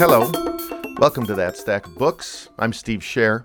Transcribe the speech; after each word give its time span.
Hello. 0.00 0.32
Welcome 0.96 1.26
to 1.26 1.34
That 1.34 1.58
Stack 1.58 1.86
of 1.86 1.94
Books. 1.98 2.48
I'm 2.58 2.72
Steve 2.72 3.00
Scher. 3.00 3.44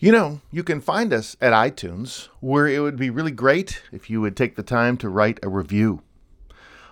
You 0.00 0.10
know, 0.10 0.40
you 0.50 0.64
can 0.64 0.80
find 0.80 1.12
us 1.12 1.36
at 1.40 1.52
iTunes, 1.52 2.26
where 2.40 2.66
it 2.66 2.80
would 2.80 2.96
be 2.96 3.08
really 3.08 3.30
great 3.30 3.82
if 3.92 4.10
you 4.10 4.20
would 4.20 4.36
take 4.36 4.56
the 4.56 4.64
time 4.64 4.96
to 4.96 5.08
write 5.08 5.38
a 5.44 5.48
review. 5.48 6.02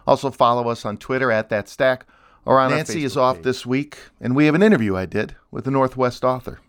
Also, 0.06 0.30
follow 0.30 0.68
us 0.68 0.84
on 0.84 0.96
Twitter 0.96 1.32
at 1.32 1.48
That 1.48 1.68
Stack 1.68 2.06
or 2.44 2.60
on 2.60 2.70
Nancy 2.70 3.02
is 3.02 3.16
off 3.16 3.42
this 3.42 3.66
week, 3.66 3.98
and 4.20 4.36
we 4.36 4.46
have 4.46 4.54
an 4.54 4.62
interview 4.62 4.94
I 4.94 5.06
did 5.06 5.34
with 5.50 5.66
a 5.66 5.72
Northwest 5.72 6.22
author. 6.22 6.60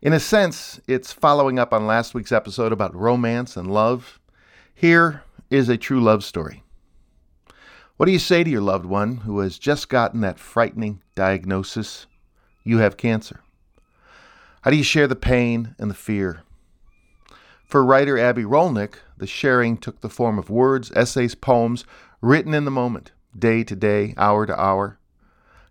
In 0.00 0.12
a 0.12 0.20
sense, 0.20 0.80
it's 0.86 1.12
following 1.12 1.58
up 1.58 1.72
on 1.72 1.84
last 1.84 2.14
week's 2.14 2.30
episode 2.30 2.70
about 2.70 2.94
romance 2.94 3.56
and 3.56 3.72
love. 3.72 4.20
Here 4.72 5.24
is 5.50 5.68
a 5.68 5.76
true 5.76 6.00
love 6.00 6.22
story. 6.22 6.63
What 7.96 8.06
do 8.06 8.12
you 8.12 8.18
say 8.18 8.42
to 8.42 8.50
your 8.50 8.60
loved 8.60 8.86
one 8.86 9.18
who 9.18 9.38
has 9.38 9.56
just 9.56 9.88
gotten 9.88 10.20
that 10.22 10.40
frightening 10.40 11.00
diagnosis? 11.14 12.06
You 12.64 12.78
have 12.78 12.96
cancer. 12.96 13.38
How 14.62 14.72
do 14.72 14.76
you 14.76 14.82
share 14.82 15.06
the 15.06 15.14
pain 15.14 15.76
and 15.78 15.92
the 15.92 15.94
fear? 15.94 16.42
For 17.64 17.84
writer 17.84 18.18
Abbe 18.18 18.42
Rolnick, 18.42 18.96
the 19.16 19.28
sharing 19.28 19.76
took 19.76 20.00
the 20.00 20.08
form 20.08 20.40
of 20.40 20.50
words, 20.50 20.90
essays, 20.96 21.36
poems 21.36 21.84
written 22.20 22.52
in 22.52 22.64
the 22.64 22.70
moment, 22.72 23.12
day 23.38 23.62
to 23.62 23.76
day, 23.76 24.14
hour 24.16 24.44
to 24.44 24.60
hour. 24.60 24.98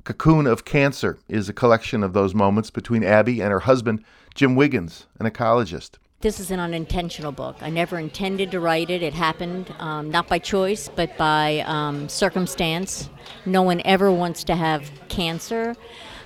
Cocoon 0.06 0.48
of 0.48 0.64
Cancer 0.64 1.18
is 1.28 1.50
a 1.50 1.54
collection 1.54 2.04
of 2.04 2.14
those 2.14 2.34
moments 2.34 2.70
between 2.70 3.04
Abbe 3.04 3.42
and 3.42 3.52
her 3.52 3.62
husband, 3.62 4.02
Jim 4.34 4.56
Wiggins, 4.56 5.08
an 5.20 5.30
ecologist 5.30 5.98
this 6.24 6.40
is 6.40 6.52
an 6.52 6.60
unintentional 6.62 7.34
book. 7.34 7.58
I 7.60 7.70
never 7.70 8.00
intended 8.00 8.50
to 8.52 8.62
write 8.62 8.90
it. 8.90 9.04
It 9.04 9.14
happened 9.14 9.76
um, 9.78 10.10
not 10.10 10.30
by 10.30 10.40
choice, 10.40 10.88
but 10.88 11.18
by 11.18 11.60
um, 11.66 12.08
circumstance. 12.08 13.10
No 13.46 13.62
one 13.62 13.82
ever 13.84 14.10
wants 14.10 14.46
to 14.46 14.56
have 14.56 14.90
cancer, 15.10 15.76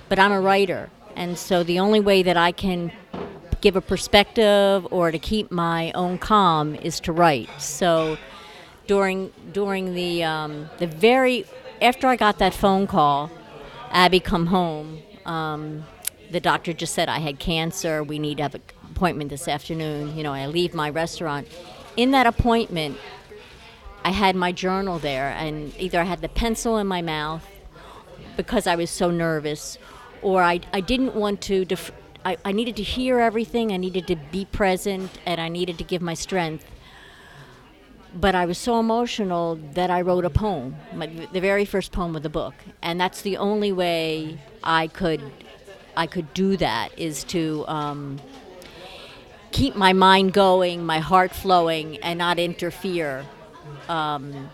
but 0.08 0.20
I'm 0.20 0.30
a 0.30 0.40
writer, 0.40 0.88
and 1.16 1.36
so 1.36 1.64
the 1.64 1.80
only 1.80 1.98
way 1.98 2.22
that 2.22 2.36
I 2.36 2.52
can 2.52 2.92
give 3.60 3.74
a 3.74 3.80
perspective 3.80 4.86
or 4.92 5.10
to 5.10 5.18
keep 5.18 5.50
my 5.50 5.90
own 5.96 6.16
calm 6.18 6.76
is 6.76 7.00
to 7.00 7.12
write. 7.12 7.50
So 7.58 8.18
during 8.86 9.32
during 9.52 9.94
the 9.94 10.22
um, 10.22 10.70
the 10.78 10.86
very 10.86 11.44
after 11.82 12.06
I 12.06 12.14
got 12.14 12.38
that 12.38 12.54
phone 12.54 12.86
call, 12.86 13.32
Abbe 13.90 14.20
come 14.20 14.46
home. 14.46 15.02
Um, 15.26 15.84
the 16.30 16.38
doctor 16.40 16.72
just 16.72 16.94
said 16.94 17.08
I 17.08 17.18
had 17.18 17.40
cancer. 17.40 18.04
We 18.04 18.20
need 18.20 18.36
to 18.36 18.44
have 18.44 18.54
a 18.54 18.60
appointment 18.98 19.30
this 19.30 19.46
afternoon. 19.46 20.16
You 20.16 20.24
know, 20.24 20.32
I 20.32 20.46
leave 20.46 20.74
my 20.74 20.90
restaurant. 20.90 21.46
In 21.96 22.10
that 22.10 22.26
appointment, 22.26 22.98
I 24.02 24.10
had 24.10 24.34
my 24.34 24.50
journal 24.50 24.98
there, 24.98 25.28
and 25.38 25.72
either 25.78 26.00
I 26.00 26.02
had 26.02 26.20
the 26.20 26.28
pencil 26.28 26.78
in 26.78 26.88
my 26.88 27.00
mouth 27.00 27.46
because 28.36 28.66
I 28.66 28.74
was 28.74 28.90
so 28.90 29.08
nervous, 29.12 29.78
or 30.20 30.42
I, 30.42 30.62
I 30.72 30.80
didn't 30.80 31.14
want 31.14 31.40
to. 31.42 31.64
Def- 31.64 31.92
I, 32.24 32.38
I 32.44 32.50
needed 32.50 32.74
to 32.74 32.82
hear 32.82 33.20
everything, 33.20 33.70
I 33.70 33.76
needed 33.76 34.08
to 34.08 34.16
be 34.16 34.46
present, 34.46 35.12
and 35.24 35.40
I 35.40 35.48
needed 35.48 35.78
to 35.78 35.84
give 35.84 36.02
my 36.02 36.14
strength. 36.14 36.66
But 38.12 38.34
I 38.34 38.46
was 38.46 38.58
so 38.58 38.80
emotional 38.80 39.60
that 39.74 39.90
I 39.90 40.00
wrote 40.00 40.24
a 40.24 40.30
poem, 40.30 40.74
my, 40.92 41.06
the 41.06 41.40
very 41.40 41.64
first 41.64 41.92
poem 41.92 42.16
of 42.16 42.24
the 42.24 42.30
book, 42.30 42.54
and 42.82 43.00
that's 43.00 43.22
the 43.22 43.36
only 43.36 43.70
way 43.70 44.40
I 44.64 44.88
could 44.88 45.22
I 45.96 46.08
could 46.08 46.34
do 46.34 46.56
that 46.56 46.98
is 46.98 47.22
to 47.24 47.64
um, 47.68 48.18
keep 49.52 49.76
my 49.76 49.92
mind 49.92 50.32
going, 50.32 50.84
my 50.84 50.98
heart 50.98 51.32
flowing, 51.32 51.96
and 51.98 52.18
not 52.18 52.38
interfere 52.38 53.24
um, 53.88 54.50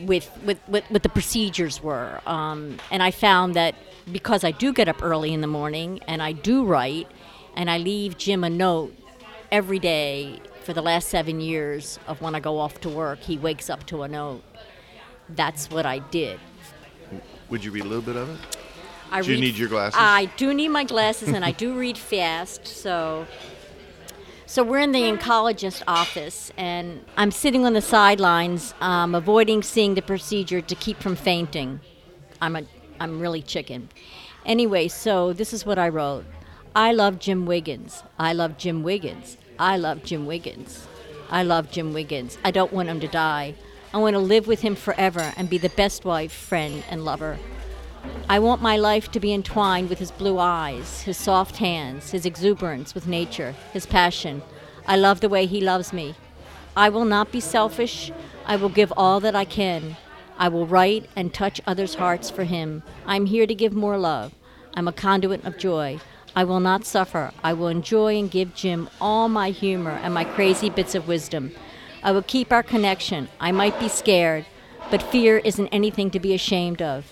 with, 0.00 0.30
with, 0.44 0.58
with 0.68 0.84
what 0.90 1.02
the 1.02 1.08
procedures 1.08 1.82
were. 1.82 2.20
Um, 2.26 2.78
and 2.90 3.02
I 3.02 3.10
found 3.10 3.54
that 3.54 3.74
because 4.10 4.44
I 4.44 4.50
do 4.50 4.72
get 4.72 4.88
up 4.88 5.02
early 5.02 5.32
in 5.32 5.40
the 5.40 5.46
morning 5.46 6.00
and 6.06 6.22
I 6.22 6.32
do 6.32 6.64
write, 6.64 7.08
and 7.54 7.70
I 7.70 7.78
leave 7.78 8.16
Jim 8.18 8.44
a 8.44 8.50
note 8.50 8.94
every 9.50 9.78
day 9.78 10.40
for 10.62 10.72
the 10.72 10.82
last 10.82 11.08
seven 11.08 11.40
years 11.40 11.98
of 12.08 12.20
when 12.20 12.34
I 12.34 12.40
go 12.40 12.58
off 12.58 12.80
to 12.80 12.88
work, 12.88 13.20
he 13.20 13.38
wakes 13.38 13.70
up 13.70 13.86
to 13.86 14.02
a 14.02 14.08
note. 14.08 14.42
That's 15.28 15.70
what 15.70 15.86
I 15.86 16.00
did. 16.00 16.40
Would 17.50 17.64
you 17.64 17.70
read 17.70 17.84
a 17.84 17.88
little 17.88 18.02
bit 18.02 18.16
of 18.16 18.28
it? 18.28 18.56
I 19.10 19.22
do 19.22 19.32
you 19.32 19.40
need 19.40 19.56
your 19.56 19.68
glasses? 19.68 19.96
I 20.00 20.24
do 20.36 20.52
need 20.52 20.68
my 20.68 20.82
glasses, 20.82 21.28
and 21.28 21.44
I 21.44 21.52
do 21.52 21.78
read 21.78 21.96
fast. 21.96 22.66
So 22.66 23.26
so 24.46 24.62
we're 24.62 24.78
in 24.78 24.92
the 24.92 25.02
oncologist 25.02 25.82
office, 25.88 26.52
and 26.56 27.04
I'm 27.16 27.32
sitting 27.32 27.66
on 27.66 27.72
the 27.72 27.82
sidelines, 27.82 28.74
um, 28.80 29.14
avoiding 29.14 29.62
seeing 29.62 29.94
the 29.94 30.02
procedure 30.02 30.60
to 30.60 30.74
keep 30.76 31.00
from 31.00 31.16
fainting. 31.16 31.80
I'm 32.40 32.54
a, 32.54 32.62
I'm 33.00 33.20
really 33.20 33.42
chicken. 33.42 33.88
Anyway, 34.44 34.86
so 34.86 35.32
this 35.32 35.52
is 35.52 35.66
what 35.66 35.78
I 35.78 35.88
wrote. 35.88 36.24
I 36.76 36.92
love 36.92 37.18
Jim 37.18 37.44
Wiggins. 37.44 38.04
I 38.18 38.32
love 38.32 38.56
Jim 38.56 38.84
Wiggins. 38.84 39.36
I 39.58 39.76
love 39.76 40.04
Jim 40.04 40.26
Wiggins. 40.26 40.86
I 41.28 41.42
love 41.42 41.72
Jim 41.72 41.92
Wiggins. 41.92 42.38
I 42.44 42.52
don't 42.52 42.72
want 42.72 42.88
him 42.88 43.00
to 43.00 43.08
die. 43.08 43.54
I 43.92 43.98
want 43.98 44.14
to 44.14 44.20
live 44.20 44.46
with 44.46 44.60
him 44.60 44.76
forever 44.76 45.32
and 45.36 45.50
be 45.50 45.58
the 45.58 45.70
best 45.70 46.04
wife, 46.04 46.32
friend, 46.32 46.84
and 46.88 47.04
lover. 47.04 47.38
I 48.28 48.40
want 48.40 48.60
my 48.60 48.76
life 48.76 49.12
to 49.12 49.20
be 49.20 49.32
entwined 49.32 49.88
with 49.88 50.00
his 50.00 50.10
blue 50.10 50.40
eyes, 50.40 51.02
his 51.02 51.16
soft 51.16 51.58
hands, 51.58 52.10
his 52.10 52.26
exuberance 52.26 52.92
with 52.92 53.06
nature, 53.06 53.54
his 53.72 53.86
passion. 53.86 54.42
I 54.84 54.96
love 54.96 55.20
the 55.20 55.28
way 55.28 55.46
he 55.46 55.60
loves 55.60 55.92
me. 55.92 56.16
I 56.76 56.88
will 56.88 57.04
not 57.04 57.30
be 57.30 57.38
selfish. 57.38 58.10
I 58.44 58.56
will 58.56 58.68
give 58.68 58.92
all 58.96 59.20
that 59.20 59.36
I 59.36 59.44
can. 59.44 59.96
I 60.38 60.48
will 60.48 60.66
write 60.66 61.08
and 61.14 61.32
touch 61.32 61.60
others' 61.68 61.94
hearts 61.94 62.28
for 62.28 62.42
him. 62.42 62.82
I'm 63.06 63.26
here 63.26 63.46
to 63.46 63.54
give 63.54 63.74
more 63.74 63.96
love. 63.96 64.34
I'm 64.74 64.88
a 64.88 64.92
conduit 64.92 65.44
of 65.44 65.56
joy. 65.56 66.00
I 66.34 66.42
will 66.42 66.60
not 66.60 66.84
suffer. 66.84 67.32
I 67.44 67.52
will 67.52 67.68
enjoy 67.68 68.18
and 68.18 68.28
give 68.28 68.56
Jim 68.56 68.90
all 69.00 69.28
my 69.28 69.50
humor 69.50 70.00
and 70.02 70.12
my 70.12 70.24
crazy 70.24 70.68
bits 70.68 70.96
of 70.96 71.06
wisdom. 71.06 71.52
I 72.02 72.10
will 72.10 72.22
keep 72.22 72.52
our 72.52 72.64
connection. 72.64 73.28
I 73.38 73.52
might 73.52 73.78
be 73.78 73.88
scared, 73.88 74.46
but 74.90 75.00
fear 75.00 75.38
isn't 75.38 75.68
anything 75.68 76.10
to 76.10 76.18
be 76.18 76.34
ashamed 76.34 76.82
of. 76.82 77.10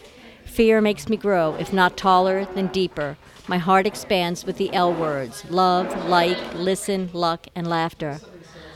Fear 0.54 0.82
makes 0.82 1.08
me 1.08 1.16
grow, 1.16 1.56
if 1.56 1.72
not 1.72 1.96
taller, 1.96 2.44
then 2.54 2.68
deeper. 2.68 3.16
My 3.48 3.58
heart 3.58 3.88
expands 3.88 4.44
with 4.44 4.56
the 4.56 4.72
L 4.72 4.94
words 4.94 5.44
love, 5.50 6.06
like, 6.06 6.38
listen, 6.54 7.10
luck, 7.12 7.48
and 7.56 7.66
laughter. 7.66 8.20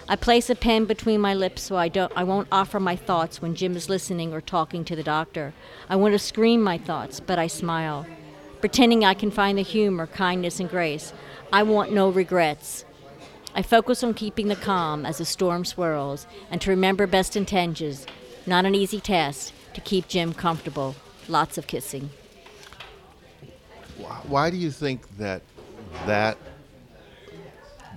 I 0.08 0.16
place 0.16 0.50
a 0.50 0.56
pen 0.56 0.86
between 0.86 1.20
my 1.20 1.34
lips 1.34 1.62
so 1.62 1.76
I, 1.76 1.86
don't, 1.86 2.12
I 2.16 2.24
won't 2.24 2.48
offer 2.50 2.80
my 2.80 2.96
thoughts 2.96 3.40
when 3.40 3.54
Jim 3.54 3.76
is 3.76 3.88
listening 3.88 4.34
or 4.34 4.40
talking 4.40 4.84
to 4.86 4.96
the 4.96 5.04
doctor. 5.04 5.54
I 5.88 5.94
want 5.94 6.14
to 6.14 6.18
scream 6.18 6.60
my 6.62 6.78
thoughts, 6.78 7.20
but 7.20 7.38
I 7.38 7.46
smile, 7.46 8.06
pretending 8.58 9.04
I 9.04 9.14
can 9.14 9.30
find 9.30 9.56
the 9.56 9.62
humor, 9.62 10.08
kindness, 10.08 10.58
and 10.58 10.68
grace. 10.68 11.12
I 11.52 11.62
want 11.62 11.92
no 11.92 12.08
regrets. 12.08 12.84
I 13.54 13.62
focus 13.62 14.02
on 14.02 14.14
keeping 14.14 14.48
the 14.48 14.56
calm 14.56 15.06
as 15.06 15.18
the 15.18 15.24
storm 15.24 15.64
swirls 15.64 16.26
and 16.50 16.60
to 16.60 16.70
remember 16.70 17.06
best 17.06 17.36
intentions. 17.36 18.04
Not 18.48 18.66
an 18.66 18.74
easy 18.74 18.98
task 18.98 19.54
to 19.74 19.80
keep 19.80 20.08
Jim 20.08 20.34
comfortable. 20.34 20.96
Lots 21.28 21.58
of 21.58 21.66
kissing. 21.66 22.10
Why 24.26 24.50
do 24.50 24.56
you 24.56 24.70
think 24.70 25.16
that 25.18 25.42
that 26.06 26.38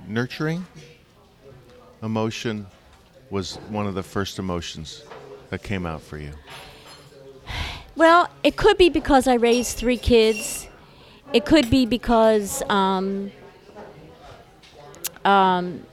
nurturing 0.08 0.66
emotion 2.04 2.68
was 3.30 3.56
one 3.70 3.88
of 3.88 3.96
the 3.96 4.04
first 4.04 4.40
emotions 4.40 5.04
that 5.50 5.64
came 5.64 5.86
out 5.86 6.02
for 6.02 6.18
you? 6.18 6.32
Well, 7.96 8.30
it 8.44 8.56
could 8.58 8.78
be 8.78 8.90
because 8.90 9.28
I 9.28 9.36
raised 9.36 9.78
three 9.78 9.98
kids. 9.98 10.68
It 11.34 11.46
could 11.46 11.70
be 11.70 11.86
because 11.86 12.64
um, 12.70 13.32
um, 15.24 15.86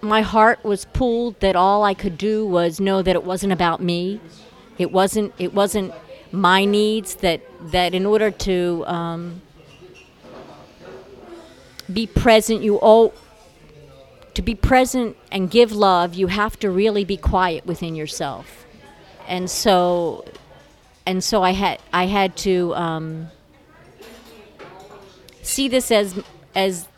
my 0.00 0.20
heart 0.22 0.62
was 0.64 0.84
pulled 0.86 1.38
that 1.40 1.56
all 1.56 1.84
I 1.84 1.94
could 1.94 2.18
do 2.18 2.46
was 2.46 2.80
know 2.80 3.02
that 3.02 3.14
it 3.14 3.24
wasn't 3.24 3.52
about 3.52 3.82
me. 3.82 4.20
It 4.78 4.92
wasn't. 4.92 5.32
It 5.38 5.54
wasn't 5.54 5.94
my 6.36 6.64
needs 6.64 7.16
that 7.16 7.40
that 7.72 7.94
in 7.94 8.04
order 8.04 8.30
to 8.30 8.84
um, 8.86 9.40
be 11.92 12.06
present 12.06 12.62
you 12.62 12.76
all 12.76 13.14
to 14.34 14.42
be 14.42 14.54
present 14.54 15.16
and 15.32 15.50
give 15.50 15.72
love 15.72 16.14
you 16.14 16.26
have 16.26 16.58
to 16.58 16.70
really 16.70 17.04
be 17.04 17.16
quiet 17.16 17.64
within 17.64 17.94
yourself. 17.94 18.66
And 19.26 19.50
so 19.50 20.24
and 21.06 21.22
so 21.22 21.42
i 21.42 21.52
had 21.52 21.80
i 21.92 22.06
had 22.06 22.36
to 22.36 22.74
um, 22.74 23.28
see 25.42 25.68
this 25.68 25.90
as 25.90 26.20
as 26.54 26.88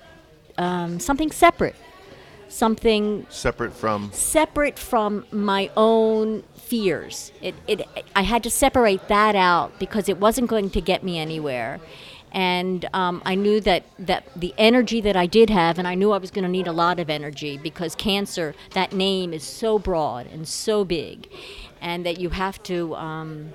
um, 0.56 0.98
something 0.98 1.30
separate 1.30 1.76
something 2.48 3.26
separate 3.28 3.72
from 3.72 4.10
separate 4.12 4.78
from 4.78 5.26
my 5.30 5.70
own 5.76 6.42
fears. 6.54 7.32
It, 7.40 7.54
it, 7.66 7.86
I 8.14 8.22
had 8.22 8.42
to 8.44 8.50
separate 8.50 9.08
that 9.08 9.34
out 9.34 9.78
because 9.78 10.08
it 10.08 10.18
wasn't 10.18 10.48
going 10.48 10.70
to 10.70 10.80
get 10.80 11.02
me 11.02 11.18
anywhere. 11.18 11.80
And 12.30 12.86
um, 12.92 13.22
I 13.24 13.34
knew 13.36 13.58
that, 13.62 13.84
that 13.98 14.24
the 14.36 14.52
energy 14.58 15.00
that 15.00 15.16
I 15.16 15.24
did 15.24 15.48
have, 15.48 15.78
and 15.78 15.88
I 15.88 15.94
knew 15.94 16.12
I 16.12 16.18
was 16.18 16.30
going 16.30 16.44
to 16.44 16.50
need 16.50 16.66
a 16.66 16.72
lot 16.72 17.00
of 17.00 17.08
energy 17.08 17.56
because 17.56 17.94
cancer, 17.94 18.54
that 18.74 18.92
name 18.92 19.32
is 19.32 19.42
so 19.42 19.78
broad 19.78 20.26
and 20.26 20.46
so 20.46 20.84
big, 20.84 21.30
and 21.80 22.04
that 22.04 22.20
you 22.20 22.28
have 22.28 22.62
to 22.64 22.94
um, 22.96 23.52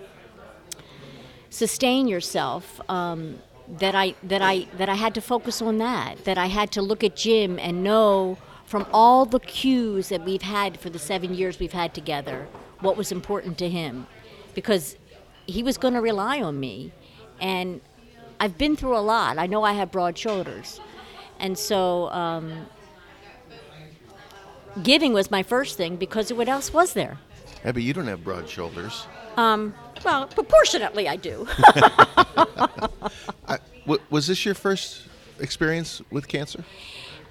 sustain 1.51 2.07
yourself. 2.07 2.81
Um, 2.89 3.39
that 3.77 3.95
I 3.95 4.15
that 4.23 4.41
I 4.41 4.67
that 4.77 4.89
I 4.89 4.95
had 4.95 5.13
to 5.15 5.21
focus 5.21 5.61
on 5.61 5.77
that. 5.77 6.25
That 6.25 6.37
I 6.37 6.47
had 6.47 6.71
to 6.71 6.81
look 6.81 7.03
at 7.03 7.15
Jim 7.15 7.59
and 7.59 7.83
know 7.83 8.37
from 8.73 8.87
all 8.91 9.23
the 9.23 9.39
cues 9.39 10.09
that 10.09 10.25
we've 10.25 10.41
had 10.41 10.79
for 10.79 10.89
the 10.89 10.97
seven 10.97 11.35
years 11.35 11.59
we've 11.59 11.73
had 11.73 11.93
together 11.93 12.47
what 12.79 12.97
was 12.97 13.11
important 13.11 13.55
to 13.55 13.69
him, 13.69 14.07
because 14.55 14.95
he 15.45 15.61
was 15.61 15.77
going 15.77 15.93
to 15.93 16.01
rely 16.01 16.41
on 16.41 16.59
me, 16.59 16.91
and 17.39 17.81
I've 18.39 18.57
been 18.57 18.75
through 18.75 18.97
a 18.97 19.05
lot. 19.13 19.37
I 19.37 19.45
know 19.45 19.63
I 19.63 19.73
have 19.73 19.91
broad 19.91 20.17
shoulders, 20.17 20.81
and 21.39 21.55
so. 21.55 22.09
Um, 22.09 22.65
giving 24.81 25.13
was 25.13 25.29
my 25.29 25.43
first 25.43 25.77
thing 25.77 25.95
because 25.95 26.33
what 26.33 26.49
else 26.49 26.73
was 26.73 26.93
there? 26.93 27.19
Yeah, 27.63 27.73
but 27.73 27.83
you 27.83 27.93
don't 27.93 28.07
have 28.07 28.23
broad 28.23 28.49
shoulders. 28.49 29.05
Um, 29.37 29.75
well, 30.03 30.25
proportionately, 30.25 31.07
I 31.07 31.15
do. 31.15 31.45
I, 33.47 33.59
w- 33.85 34.01
was 34.09 34.25
this 34.25 34.43
your 34.43 34.55
first 34.55 35.03
experience 35.39 36.01
with 36.09 36.27
cancer? 36.27 36.63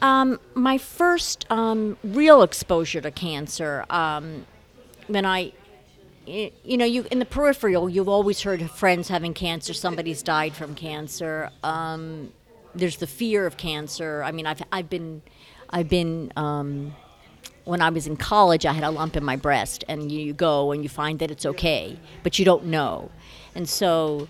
Um, 0.03 0.41
my 0.55 0.79
first 0.79 1.47
um, 1.49 1.97
real 2.03 2.43
exposure 2.43 3.01
to 3.01 3.13
cancer, 3.13 3.87
um, 3.89 4.47
when 5.07 5.25
I, 5.25 5.53
you 6.27 6.77
know, 6.77 6.85
you 6.85 7.07
in 7.13 7.21
the 7.21 7.25
peripheral, 7.25 7.89
you've 7.89 8.09
always 8.09 8.43
heard 8.43 8.69
friends 8.69 9.09
having 9.09 9.33
cancer. 9.33 9.73
Somebody's 9.73 10.23
died 10.23 10.55
from 10.55 10.75
cancer. 10.75 11.51
Um, 11.63 12.33
there's 12.75 12.97
the 12.97 13.07
fear 13.07 13.47
of 13.47 13.57
cancer. 13.57 14.25
I 14.25 14.33
mean, 14.33 14.45
I've 14.47 14.63
I've 14.73 14.91
been, 14.91 15.23
I've 15.71 15.89
been. 15.89 16.33
Um, 16.37 16.95
when 17.65 17.81
I 17.81 17.91
was 17.91 18.09
in 18.09 18.17
college, 18.17 18.67
I 18.67 18.73
had 18.73 18.83
a 18.83 18.91
lump 18.91 19.17
in 19.17 19.23
my 19.23 19.37
breast, 19.37 19.85
and 19.89 20.11
you 20.11 20.33
go 20.33 20.73
and 20.73 20.83
you 20.83 20.89
find 20.89 21.21
that 21.21 21.31
it's 21.31 21.47
okay, 21.47 21.97
but 22.25 22.37
you 22.37 22.45
don't 22.45 22.65
know, 22.65 23.09
and 23.55 23.69
so 23.69 24.27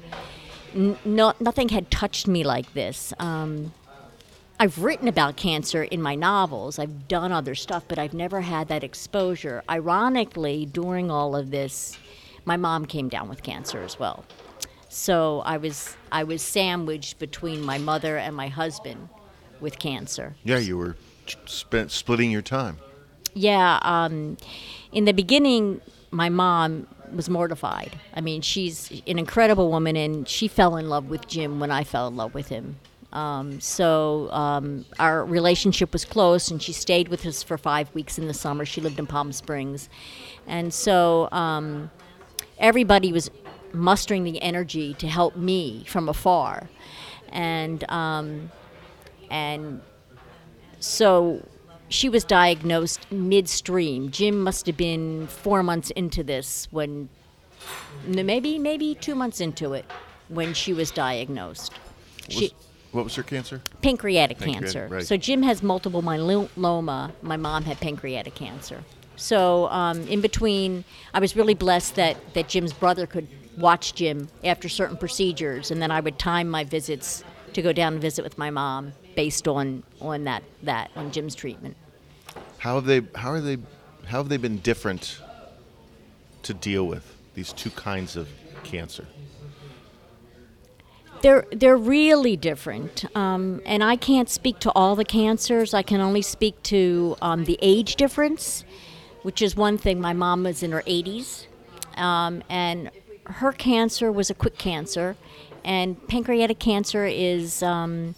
n- 0.75 0.99
no, 1.07 1.33
nothing 1.41 1.71
had 1.71 1.91
touched 1.91 2.29
me 2.29 2.45
like 2.45 2.75
this. 2.75 3.15
Um, 3.19 3.73
I've 4.63 4.79
written 4.79 5.09
about 5.09 5.35
cancer 5.35 5.83
in 5.83 6.01
my 6.01 6.15
novels. 6.15 6.79
I've 6.79 7.09
done 7.09 7.33
other 7.33 7.57
stuff, 7.57 7.83
but 7.89 7.99
I've 7.99 8.15
never 8.15 8.43
had 8.43 8.69
that 8.69 8.85
exposure. 8.85 9.65
Ironically, 9.69 10.67
during 10.67 11.11
all 11.11 11.35
of 11.35 11.51
this, 11.51 11.99
my 12.45 12.57
mom 12.57 12.87
came 12.87 13.09
down 13.09 13.29
with 13.29 13.43
cancer 13.43 13.83
as 13.83 13.99
well. 13.99 14.25
So 14.89 15.41
I 15.41 15.57
was 15.57 15.97
I 16.13 16.23
was 16.23 16.43
sandwiched 16.43 17.19
between 17.19 17.61
my 17.63 17.79
mother 17.79 18.17
and 18.17 18.37
my 18.37 18.47
husband 18.47 19.09
with 19.61 19.81
cancer. 19.81 20.37
Yeah, 20.45 20.59
you 20.59 20.79
were 20.79 20.95
spent 21.45 21.91
splitting 21.91 22.31
your 22.31 22.41
time. 22.41 22.79
Yeah, 23.35 23.81
um, 23.83 24.37
in 24.93 25.07
the 25.07 25.13
beginning, 25.13 25.81
my 26.13 26.29
mom 26.29 26.87
was 27.13 27.29
mortified. 27.29 27.99
I 28.15 28.21
mean, 28.21 28.43
she's 28.43 29.03
an 29.09 29.19
incredible 29.19 29.73
woman, 29.73 29.97
and 29.97 30.29
she 30.29 30.47
fell 30.47 30.77
in 30.77 30.89
love 30.89 31.11
with 31.11 31.27
Jim 31.27 31.59
when 31.59 31.73
I 31.73 31.83
fell 31.83 32.07
in 32.07 32.15
love 32.15 32.33
with 32.33 32.47
him. 32.47 32.77
Um, 33.13 33.61
so 33.61 34.31
um, 34.33 34.85
our 34.99 35.25
relationship 35.25 35.93
was 35.93 36.05
close, 36.05 36.51
and 36.51 36.63
she 36.63 36.73
stayed 36.73 37.09
with 37.09 37.27
us 37.27 37.43
for 37.43 37.59
five 37.59 37.95
weeks 37.95 38.19
in 38.19 38.27
the 38.27 38.35
summer. 38.35 38.65
She 38.65 38.81
lived 38.81 38.99
in 38.99 39.07
Palm 39.07 39.33
Springs, 39.33 39.89
and 40.47 40.73
so 40.73 41.29
um, 41.31 41.91
everybody 42.59 43.13
was 43.13 43.31
mustering 43.75 44.25
the 44.25 44.41
energy 44.43 44.95
to 44.95 45.07
help 45.07 45.37
me 45.37 45.85
from 45.87 46.09
afar, 46.09 46.71
and 47.29 47.85
um, 47.91 48.51
and 49.31 49.83
so 50.81 51.47
she 51.89 52.09
was 52.09 52.25
diagnosed 52.25 53.11
midstream. 53.13 54.11
Jim 54.11 54.41
must 54.41 54.67
have 54.67 54.77
been 54.77 55.27
four 55.27 55.63
months 55.63 55.91
into 55.91 56.23
this 56.25 56.67
when, 56.71 57.09
maybe 58.07 58.59
maybe 58.59 58.95
two 58.95 59.15
months 59.15 59.41
into 59.41 59.75
it, 59.75 59.85
when 60.29 60.55
she 60.55 60.73
was 60.73 60.91
diagnosed. 60.91 61.73
She, 62.29 62.45
Was- 62.45 62.72
what 62.93 63.05
was 63.05 63.15
her 63.17 63.23
cancer? 63.23 63.61
pancreatic 63.81 64.39
Pancreatic, 64.39 64.63
cancer. 64.63 64.89
right. 64.91 65.07
So 65.07 65.17
Jim 65.17 65.43
has 65.43 65.63
multiple 65.63 66.03
myeloma. 66.03 67.11
My 67.23 67.37
mom 67.37 67.65
had 67.65 67.81
pancreatic 67.81 68.35
cancer. 68.35 68.85
So 69.17 69.69
um, 69.69 70.07
in 70.09 70.21
between, 70.21 70.85
I 71.13 71.21
was 71.21 71.37
really 71.37 71.55
blessed 71.55 71.97
that 71.97 72.17
that 72.35 72.49
Jim's 72.49 72.73
brother 72.73 73.07
could 73.07 73.29
watch 73.57 73.95
Jim 73.95 74.29
after 74.45 74.69
certain 74.69 74.97
procedures, 74.97 75.71
and 75.71 75.81
then 75.83 75.91
I 75.91 76.01
would 76.01 76.19
time 76.19 76.49
my 76.49 76.65
visits 76.65 77.25
to 77.53 77.63
go 77.63 77.73
down 77.73 77.95
and 77.95 78.03
visit 78.03 78.23
with 78.23 78.39
my 78.39 78.51
mom 78.51 78.93
based 79.15 79.47
on 79.49 79.83
on 80.01 80.25
that 80.25 80.43
that 80.63 80.91
on 80.97 81.11
Jim's 81.13 81.35
treatment. 81.35 81.77
How 82.59 82.77
have 82.77 82.85
they? 82.85 83.03
How 83.15 83.31
are 83.31 83.41
they? 83.41 83.59
How 84.07 84.19
have 84.19 84.29
they 84.29 84.37
been 84.37 84.59
different 84.59 85.19
to 86.43 86.55
deal 86.55 86.87
with 86.87 87.05
these 87.35 87.53
two 87.53 87.71
kinds 87.71 88.17
of 88.17 88.29
cancer? 88.65 89.07
They're 91.23 91.47
they're 91.53 91.77
really 91.77 92.37
different, 92.37 93.05
um, 93.17 93.61
and 93.65 93.83
I 93.85 93.95
can't 93.97 94.29
speak 94.29 94.59
to 94.61 94.73
all 94.73 94.97
the 94.97 95.05
cancers. 95.05 95.73
I 95.73 95.83
can 95.83 96.01
only 96.01 96.23
speak 96.23 96.61
to 96.65 97.17
um, 97.23 97.45
the 97.45 97.59
age 97.63 97.95
difference, 97.97 98.65
which 99.23 99.41
is 99.41 99.55
one 99.57 99.79
thing. 99.79 100.01
My 100.01 100.13
mom 100.13 100.43
was 100.43 100.65
in 100.65 100.73
her 100.73 100.83
80s, 100.83 101.47
um, 101.97 102.43
and 102.49 102.91
her 103.27 103.53
cancer 103.53 104.11
was 104.11 104.31
a 104.31 104.35
quick 104.35 104.59
cancer, 104.59 105.17
and 105.65 105.97
pancreatic 106.09 106.59
cancer 106.59 107.07
is 107.07 107.63
um, 107.63 108.17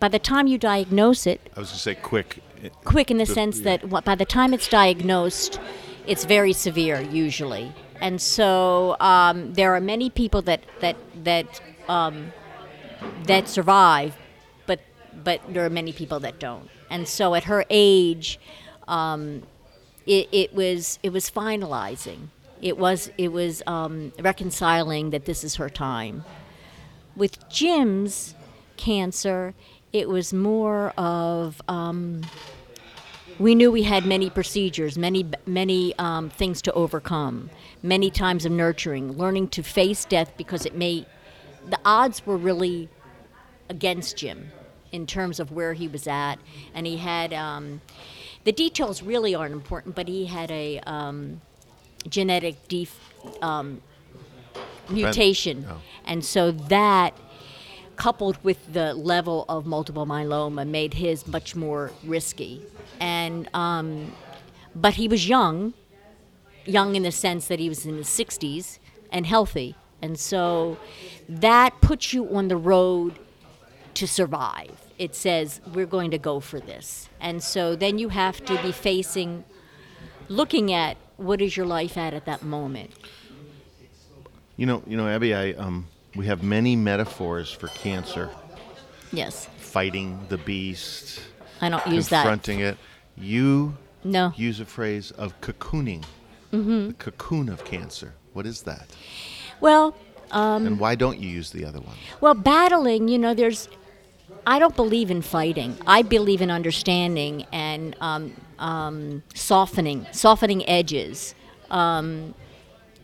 by 0.00 0.08
the 0.08 0.18
time 0.18 0.48
you 0.48 0.58
diagnose 0.58 1.28
it, 1.28 1.40
I 1.56 1.60
was 1.60 1.68
going 1.68 1.76
to 1.76 1.82
say 1.82 1.94
quick. 1.94 2.40
quick 2.84 3.12
in 3.12 3.18
the 3.18 3.26
The- 3.26 3.32
sense 3.32 3.60
yeah. 3.60 3.76
that 3.76 4.04
by 4.04 4.16
the 4.16 4.24
time 4.24 4.52
it's 4.52 4.66
diagnosed, 4.68 5.60
it's 6.04 6.24
very 6.24 6.52
severe 6.52 7.00
usually, 7.00 7.72
and 8.00 8.20
so 8.20 8.96
um, 8.98 9.52
there 9.54 9.72
are 9.76 9.80
many 9.80 10.10
people 10.10 10.42
that 10.42 10.62
that 10.80 10.96
that 11.22 11.60
um, 11.88 12.32
that 13.26 13.48
survive, 13.48 14.16
but 14.66 14.80
but 15.22 15.40
there 15.48 15.64
are 15.64 15.70
many 15.70 15.92
people 15.92 16.20
that 16.20 16.38
don't, 16.38 16.68
and 16.90 17.06
so 17.06 17.34
at 17.34 17.44
her 17.44 17.64
age, 17.70 18.38
um, 18.88 19.42
it, 20.06 20.28
it 20.32 20.54
was 20.54 20.98
it 21.02 21.12
was 21.12 21.30
finalizing. 21.30 22.28
It 22.62 22.78
was 22.78 23.10
it 23.18 23.32
was 23.32 23.62
um, 23.66 24.12
reconciling 24.18 25.10
that 25.10 25.24
this 25.24 25.44
is 25.44 25.56
her 25.56 25.68
time. 25.68 26.24
With 27.16 27.48
Jim's 27.48 28.34
cancer, 28.76 29.54
it 29.92 30.08
was 30.08 30.32
more 30.32 30.90
of 30.96 31.60
um, 31.68 32.22
we 33.38 33.54
knew 33.54 33.70
we 33.70 33.82
had 33.82 34.06
many 34.06 34.30
procedures, 34.30 34.96
many 34.96 35.26
many 35.46 35.94
um, 35.98 36.30
things 36.30 36.62
to 36.62 36.72
overcome, 36.72 37.50
many 37.82 38.10
times 38.10 38.44
of 38.44 38.52
nurturing, 38.52 39.12
learning 39.12 39.48
to 39.48 39.62
face 39.62 40.04
death 40.04 40.32
because 40.36 40.66
it 40.66 40.74
may. 40.74 41.06
The 41.68 41.78
odds 41.84 42.26
were 42.26 42.36
really 42.36 42.88
against 43.68 44.16
Jim 44.16 44.50
in 44.92 45.06
terms 45.06 45.40
of 45.40 45.50
where 45.50 45.72
he 45.74 45.88
was 45.88 46.06
at, 46.06 46.36
and 46.74 46.86
he 46.86 46.98
had. 46.98 47.32
Um, 47.32 47.80
the 48.44 48.52
details 48.52 49.02
really 49.02 49.34
aren't 49.34 49.54
important, 49.54 49.94
but 49.94 50.06
he 50.06 50.26
had 50.26 50.50
a 50.50 50.78
um, 50.80 51.40
genetic 52.06 52.68
def- 52.68 53.14
um, 53.40 53.80
mutation, 54.90 55.66
oh. 55.68 55.80
and 56.04 56.22
so 56.22 56.50
that 56.50 57.18
coupled 57.96 58.42
with 58.42 58.72
the 58.72 58.94
level 58.94 59.44
of 59.48 59.66
multiple 59.66 60.06
myeloma 60.06 60.66
made 60.66 60.94
his 60.94 61.26
much 61.26 61.54
more 61.54 61.92
risky 62.04 62.60
and 63.00 63.48
um, 63.54 64.12
but 64.74 64.94
he 64.94 65.08
was 65.08 65.28
young 65.28 65.74
young 66.64 66.96
in 66.96 67.02
the 67.02 67.12
sense 67.12 67.46
that 67.46 67.58
he 67.58 67.68
was 67.68 67.86
in 67.86 67.96
his 67.96 68.08
60s 68.08 68.78
and 69.12 69.26
healthy 69.26 69.76
and 70.02 70.18
so 70.18 70.76
that 71.28 71.80
puts 71.80 72.12
you 72.12 72.34
on 72.34 72.48
the 72.48 72.56
road 72.56 73.18
to 73.94 74.06
survive 74.06 74.70
it 74.98 75.14
says 75.14 75.60
we're 75.72 75.86
going 75.86 76.10
to 76.10 76.18
go 76.18 76.40
for 76.40 76.60
this 76.60 77.08
and 77.20 77.42
so 77.42 77.74
then 77.76 77.98
you 77.98 78.08
have 78.10 78.44
to 78.44 78.60
be 78.62 78.72
facing 78.72 79.44
looking 80.28 80.72
at 80.72 80.96
what 81.16 81.40
is 81.40 81.56
your 81.56 81.66
life 81.66 81.96
at 81.96 82.14
at 82.14 82.24
that 82.24 82.42
moment 82.42 82.90
You 84.56 84.66
know, 84.66 84.82
you 84.86 84.96
know, 84.96 85.08
Abbe. 85.08 85.34
I 85.34 85.52
um, 85.54 85.86
we 86.14 86.26
have 86.26 86.42
many 86.44 86.76
metaphors 86.76 87.50
for 87.50 87.68
cancer: 87.68 88.30
yes 89.12 89.48
fighting 89.58 90.18
the 90.28 90.38
beast, 90.38 91.20
i 91.60 91.68
don't 91.68 91.84
use 91.88 92.08
that 92.08 92.22
confronting 92.22 92.60
it. 92.60 92.76
You 93.16 93.74
no 94.04 94.32
use 94.36 94.60
a 94.60 94.64
phrase 94.64 95.10
of 95.12 95.40
cocooning, 95.40 96.04
mm-hmm. 96.52 96.88
the 96.88 96.94
cocoon 96.94 97.48
of 97.48 97.64
cancer. 97.64 98.14
What 98.32 98.46
is 98.46 98.62
that? 98.62 98.86
well 99.60 99.96
um, 100.34 100.66
and 100.66 100.80
why 100.80 100.94
don't 100.94 101.18
you 101.18 101.28
use 101.28 101.50
the 101.50 101.64
other 101.64 101.80
one? 101.80 101.96
Well, 102.20 102.34
battling, 102.34 103.08
you 103.08 103.18
know, 103.18 103.34
there's. 103.34 103.68
I 104.46 104.58
don't 104.58 104.76
believe 104.76 105.10
in 105.10 105.22
fighting. 105.22 105.76
I 105.86 106.02
believe 106.02 106.42
in 106.42 106.50
understanding 106.50 107.46
and 107.52 107.96
um, 108.00 108.34
um, 108.58 109.22
softening, 109.34 110.06
softening 110.12 110.68
edges. 110.68 111.34
Um, 111.70 112.34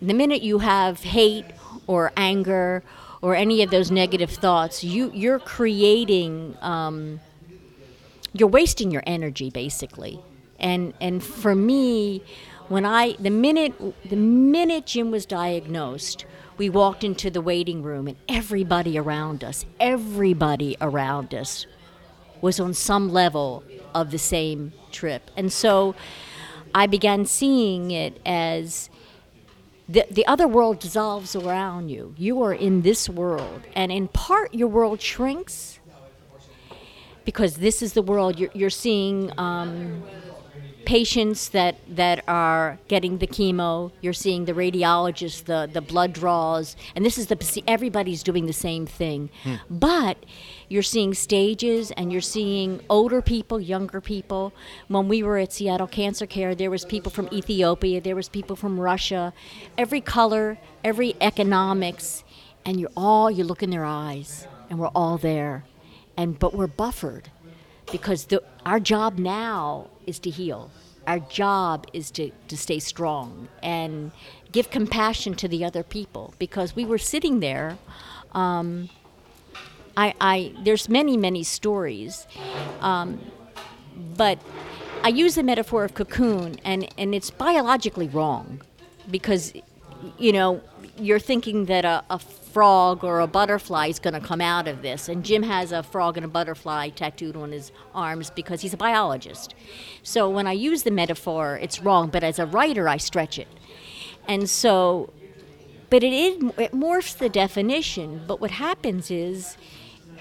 the 0.03 0.13
minute 0.13 0.43
you 0.43 0.59
have 0.59 1.03
hate 1.03 1.47
or 1.87 2.13
anger 2.17 2.83
or 3.23 3.35
any 3.35 3.63
of 3.63 3.71
those 3.71 3.91
negative 3.91 4.31
thoughts, 4.31 4.85
you 4.85 5.11
you're 5.15 5.39
creating. 5.39 6.57
Um, 6.61 7.21
you're 8.33 8.49
wasting 8.49 8.91
your 8.91 9.03
energy 9.07 9.51
basically 9.51 10.21
and 10.59 10.95
and 11.01 11.23
for 11.23 11.55
me 11.55 12.23
when 12.69 12.85
i 12.85 13.13
the 13.19 13.31
minute 13.31 13.75
the 14.09 14.17
minute 14.17 14.87
jim 14.87 15.11
was 15.11 15.27
diagnosed 15.27 16.25
we 16.61 16.69
walked 16.69 17.03
into 17.03 17.31
the 17.31 17.41
waiting 17.41 17.83
room, 17.83 18.07
and 18.07 18.19
everybody 18.29 18.99
around 18.99 19.43
us, 19.43 19.65
everybody 19.81 20.77
around 20.79 21.35
us 21.35 21.65
was 22.43 22.61
on 22.61 22.75
some 22.75 23.11
level 23.11 23.65
of 23.95 24.11
the 24.11 24.19
same 24.19 24.71
trip. 24.93 25.31
And 25.39 25.51
so 25.51 25.95
I 26.75 26.87
began 26.87 27.25
seeing 27.25 27.93
it 27.93 28.21
as 28.27 28.91
the, 29.89 30.05
the 30.11 30.27
other 30.27 30.47
world 30.47 30.81
dissolves 30.81 31.35
around 31.35 31.89
you. 31.89 32.15
You 32.19 32.43
are 32.43 32.53
in 32.53 32.83
this 32.83 33.09
world. 33.09 33.63
And 33.75 33.91
in 33.91 34.09
part, 34.09 34.53
your 34.53 34.69
world 34.69 35.01
shrinks 35.01 35.81
because 37.25 37.55
this 37.55 37.81
is 37.81 37.95
the 37.95 38.03
world 38.03 38.39
you're, 38.39 38.51
you're 38.53 38.69
seeing. 38.69 39.33
Um, 39.39 40.03
patients 40.91 41.51
that, 41.51 41.77
that 41.87 42.25
are 42.27 42.77
getting 42.89 43.19
the 43.19 43.27
chemo, 43.29 43.93
you're 44.01 44.13
seeing 44.13 44.47
the 44.47 44.53
radiologists, 44.53 45.45
the, 45.45 45.71
the 45.73 45.81
blood 45.81 46.13
draws, 46.13 46.75
and 46.97 47.07
this 47.07 47.17
is 47.17 47.29
the 47.29 47.63
everybody's 47.69 48.25
doing 48.25 48.47
the 48.47 48.53
same 48.53 48.87
thing. 48.87 49.31
Hmm. 49.45 49.55
But 49.71 50.17
you're 50.69 50.83
seeing 50.83 51.15
stages 51.15 51.93
and 51.93 52.11
you're 52.11 52.21
seeing 52.21 52.81
older 52.91 53.23
people, 53.23 53.61
younger 53.61 54.01
people. 54.01 54.53
When 54.89 55.07
we 55.07 55.23
were 55.23 55.39
at 55.39 55.53
Seattle 55.53 55.87
Cancer 55.87 56.27
Care, 56.27 56.57
there 56.57 56.73
was 56.73 56.85
people 56.85 57.13
from 57.13 57.29
Ethiopia, 57.33 58.01
there 58.01 58.17
was 58.17 58.29
people 58.29 58.57
from 58.57 58.81
Russia, 58.81 59.33
every 59.79 60.01
color, 60.01 60.59
every 60.83 61.15
economics, 61.21 62.25
and 62.65 62.81
you're 62.81 62.97
all 62.97 63.31
you 63.31 63.45
look 63.45 63.63
in 63.63 63.71
their 63.71 63.85
eyes 63.85 64.49
and 64.69 64.81
we're 64.81 64.89
all 64.89 65.19
there. 65.19 65.63
And 66.17 66.37
but 66.37 66.53
we're 66.53 66.67
buffered 66.67 67.31
because 67.93 68.25
the, 68.25 68.43
our 68.67 68.81
job 68.81 69.21
now 69.21 69.87
is 70.05 70.19
to 70.19 70.31
heal. 70.31 70.71
Our 71.07 71.19
job 71.19 71.87
is 71.93 72.11
to, 72.13 72.31
to 72.49 72.57
stay 72.57 72.79
strong 72.79 73.49
and 73.63 74.13
give 74.53 74.71
compassion 74.71 75.35
to 75.37 75.49
the 75.49 75.65
other 75.65 75.83
people 75.83 76.35
because 76.39 76.77
we 76.77 76.85
were 76.85 76.99
sitting 76.99 77.41
there. 77.41 77.79
Um, 78.33 78.91
I, 79.97 80.15
I, 80.21 80.55
there's 80.63 80.89
many, 80.89 81.17
many 81.17 81.43
stories, 81.43 82.27
um, 82.81 83.21
but 84.17 84.39
I 85.03 85.09
use 85.09 85.35
the 85.35 85.43
metaphor 85.43 85.85
of 85.85 85.95
cocoon, 85.95 86.61
and, 86.65 86.89
and 86.97 87.15
it's 87.15 87.31
biologically 87.31 88.09
wrong 88.09 88.63
because, 89.11 89.53
you 90.19 90.33
know, 90.33 90.61
you're 91.01 91.19
thinking 91.19 91.67
that 91.67 91.85
a, 91.85 92.05
a 92.11 92.19
frog 92.19 93.05
or 93.05 93.21
a 93.21 93.27
butterfly 93.27 93.87
is 93.87 93.99
going 93.99 94.15
to 94.15 94.21
come 94.21 94.41
out 94.41 94.67
of 94.69 94.83
this. 94.83 95.09
And 95.09 95.25
Jim 95.25 95.43
has 95.43 95.73
a 95.73 95.83
frog 95.83 96.17
and 96.17 96.25
a 96.25 96.29
butterfly 96.29 96.91
tattooed 96.91 97.37
on 97.37 97.53
his 97.53 97.73
arms 97.95 98.31
because 98.31 98.61
he's 98.61 98.75
a 98.75 98.77
biologist. 98.77 99.55
So 100.03 100.29
when 100.29 100.47
I 100.47 100.53
use 100.53 100.83
the 100.83 100.91
metaphor, 100.91 101.59
it's 101.61 101.81
wrong, 101.81 102.09
but 102.09 102.25
as 102.25 102.39
a 102.39 102.47
writer, 102.47 102.89
I 102.89 102.97
stretch 102.97 103.39
it. 103.39 103.49
And 104.27 104.49
so, 104.49 105.13
but 105.89 106.03
it, 106.03 106.13
is, 106.13 106.37
it 106.59 106.73
morphs 106.73 107.17
the 107.17 107.29
definition. 107.29 108.23
But 108.27 108.41
what 108.41 108.53
happens 108.53 109.11
is 109.11 109.57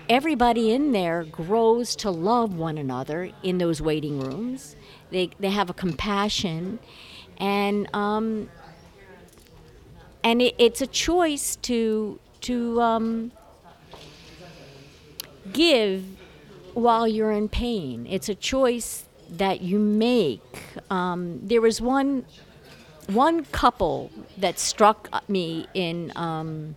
everybody 0.08 0.72
in 0.72 0.92
there 0.92 1.24
grows 1.24 1.96
to 1.98 2.12
love 2.12 2.56
one 2.56 2.78
another 2.78 3.32
in 3.44 3.58
those 3.58 3.82
waiting 3.82 4.20
rooms. 4.20 4.76
They, 5.12 5.32
they 5.40 5.50
have 5.50 5.70
a 5.70 5.74
compassion. 5.74 6.80
And 7.38 7.94
um, 7.96 8.50
and 10.30 10.44
it, 10.44 10.54
it's 10.60 10.80
a 10.80 10.88
choice 10.88 11.56
to 11.56 12.20
to 12.42 12.80
um, 12.80 13.32
give 15.52 16.04
while 16.76 17.08
you're 17.08 17.32
in 17.32 17.50
pain. 17.50 18.06
It's 18.08 18.30
a 18.30 18.36
choice 18.36 19.06
that 19.32 19.62
you 19.62 19.80
make. 19.80 20.60
Um, 20.92 21.40
there 21.42 21.62
was 21.62 21.82
one 21.82 22.26
one 23.08 23.44
couple 23.46 24.12
that 24.38 24.60
struck 24.60 25.10
me 25.28 25.66
in 25.74 26.14
um, 26.16 26.76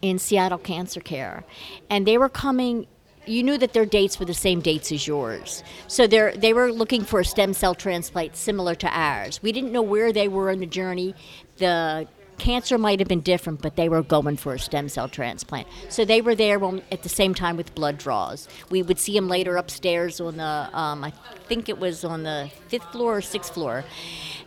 in 0.00 0.20
Seattle 0.20 0.58
Cancer 0.58 1.00
Care, 1.00 1.42
and 1.90 2.06
they 2.06 2.18
were 2.18 2.28
coming. 2.28 2.86
You 3.26 3.42
knew 3.42 3.58
that 3.58 3.72
their 3.72 3.84
dates 3.84 4.18
were 4.20 4.26
the 4.26 4.40
same 4.46 4.60
dates 4.60 4.92
as 4.92 5.08
yours, 5.08 5.64
so 5.88 6.06
they 6.06 6.36
they 6.36 6.52
were 6.52 6.70
looking 6.72 7.02
for 7.02 7.18
a 7.18 7.24
stem 7.24 7.52
cell 7.52 7.74
transplant 7.74 8.36
similar 8.36 8.76
to 8.76 8.88
ours. 8.96 9.42
We 9.42 9.50
didn't 9.50 9.72
know 9.72 9.82
where 9.82 10.12
they 10.12 10.28
were 10.28 10.52
in 10.52 10.60
the 10.60 10.66
journey. 10.80 11.16
The 11.56 12.06
cancer 12.38 12.78
might 12.78 12.98
have 13.00 13.08
been 13.08 13.20
different, 13.20 13.60
but 13.60 13.76
they 13.76 13.88
were 13.88 14.02
going 14.02 14.36
for 14.36 14.54
a 14.54 14.58
stem 14.58 14.88
cell 14.88 15.08
transplant. 15.08 15.66
So 15.88 16.04
they 16.04 16.20
were 16.20 16.34
there 16.34 16.60
at 16.90 17.02
the 17.02 17.08
same 17.08 17.34
time 17.34 17.56
with 17.56 17.74
blood 17.74 17.98
draws. 17.98 18.48
We 18.70 18.82
would 18.82 18.98
see 18.98 19.12
them 19.12 19.28
later 19.28 19.56
upstairs 19.56 20.20
on 20.20 20.36
the, 20.36 20.70
um, 20.72 21.04
I 21.04 21.10
think 21.48 21.68
it 21.68 21.78
was 21.78 22.04
on 22.04 22.22
the 22.22 22.50
fifth 22.68 22.90
floor 22.92 23.18
or 23.18 23.20
sixth 23.20 23.54
floor, 23.54 23.84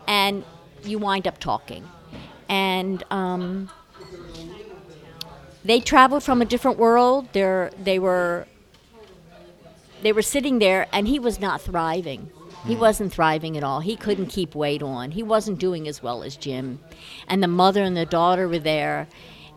and 0.07 0.43
you 0.83 0.97
wind 0.99 1.27
up 1.27 1.39
talking. 1.39 1.87
And 2.49 3.03
um, 3.11 3.69
they 5.63 5.79
traveled 5.79 6.23
from 6.23 6.41
a 6.41 6.45
different 6.45 6.77
world. 6.77 7.27
They're, 7.33 7.71
they 7.81 7.99
were 7.99 8.47
they 10.01 10.11
were 10.11 10.23
sitting 10.23 10.59
there, 10.59 10.87
and 10.91 11.07
he 11.07 11.19
was 11.19 11.39
not 11.39 11.61
thriving. 11.61 12.31
He 12.65 12.75
wasn't 12.75 13.11
thriving 13.11 13.57
at 13.57 13.63
all. 13.63 13.79
He 13.79 13.95
couldn't 13.95 14.27
keep 14.27 14.53
weight 14.53 14.83
on. 14.83 15.11
He 15.11 15.23
wasn't 15.23 15.59
doing 15.59 15.87
as 15.87 16.03
well 16.03 16.23
as 16.23 16.35
Jim. 16.35 16.79
And 17.27 17.41
the 17.41 17.47
mother 17.47 17.81
and 17.81 17.97
the 17.97 18.05
daughter 18.05 18.47
were 18.47 18.59
there. 18.59 19.07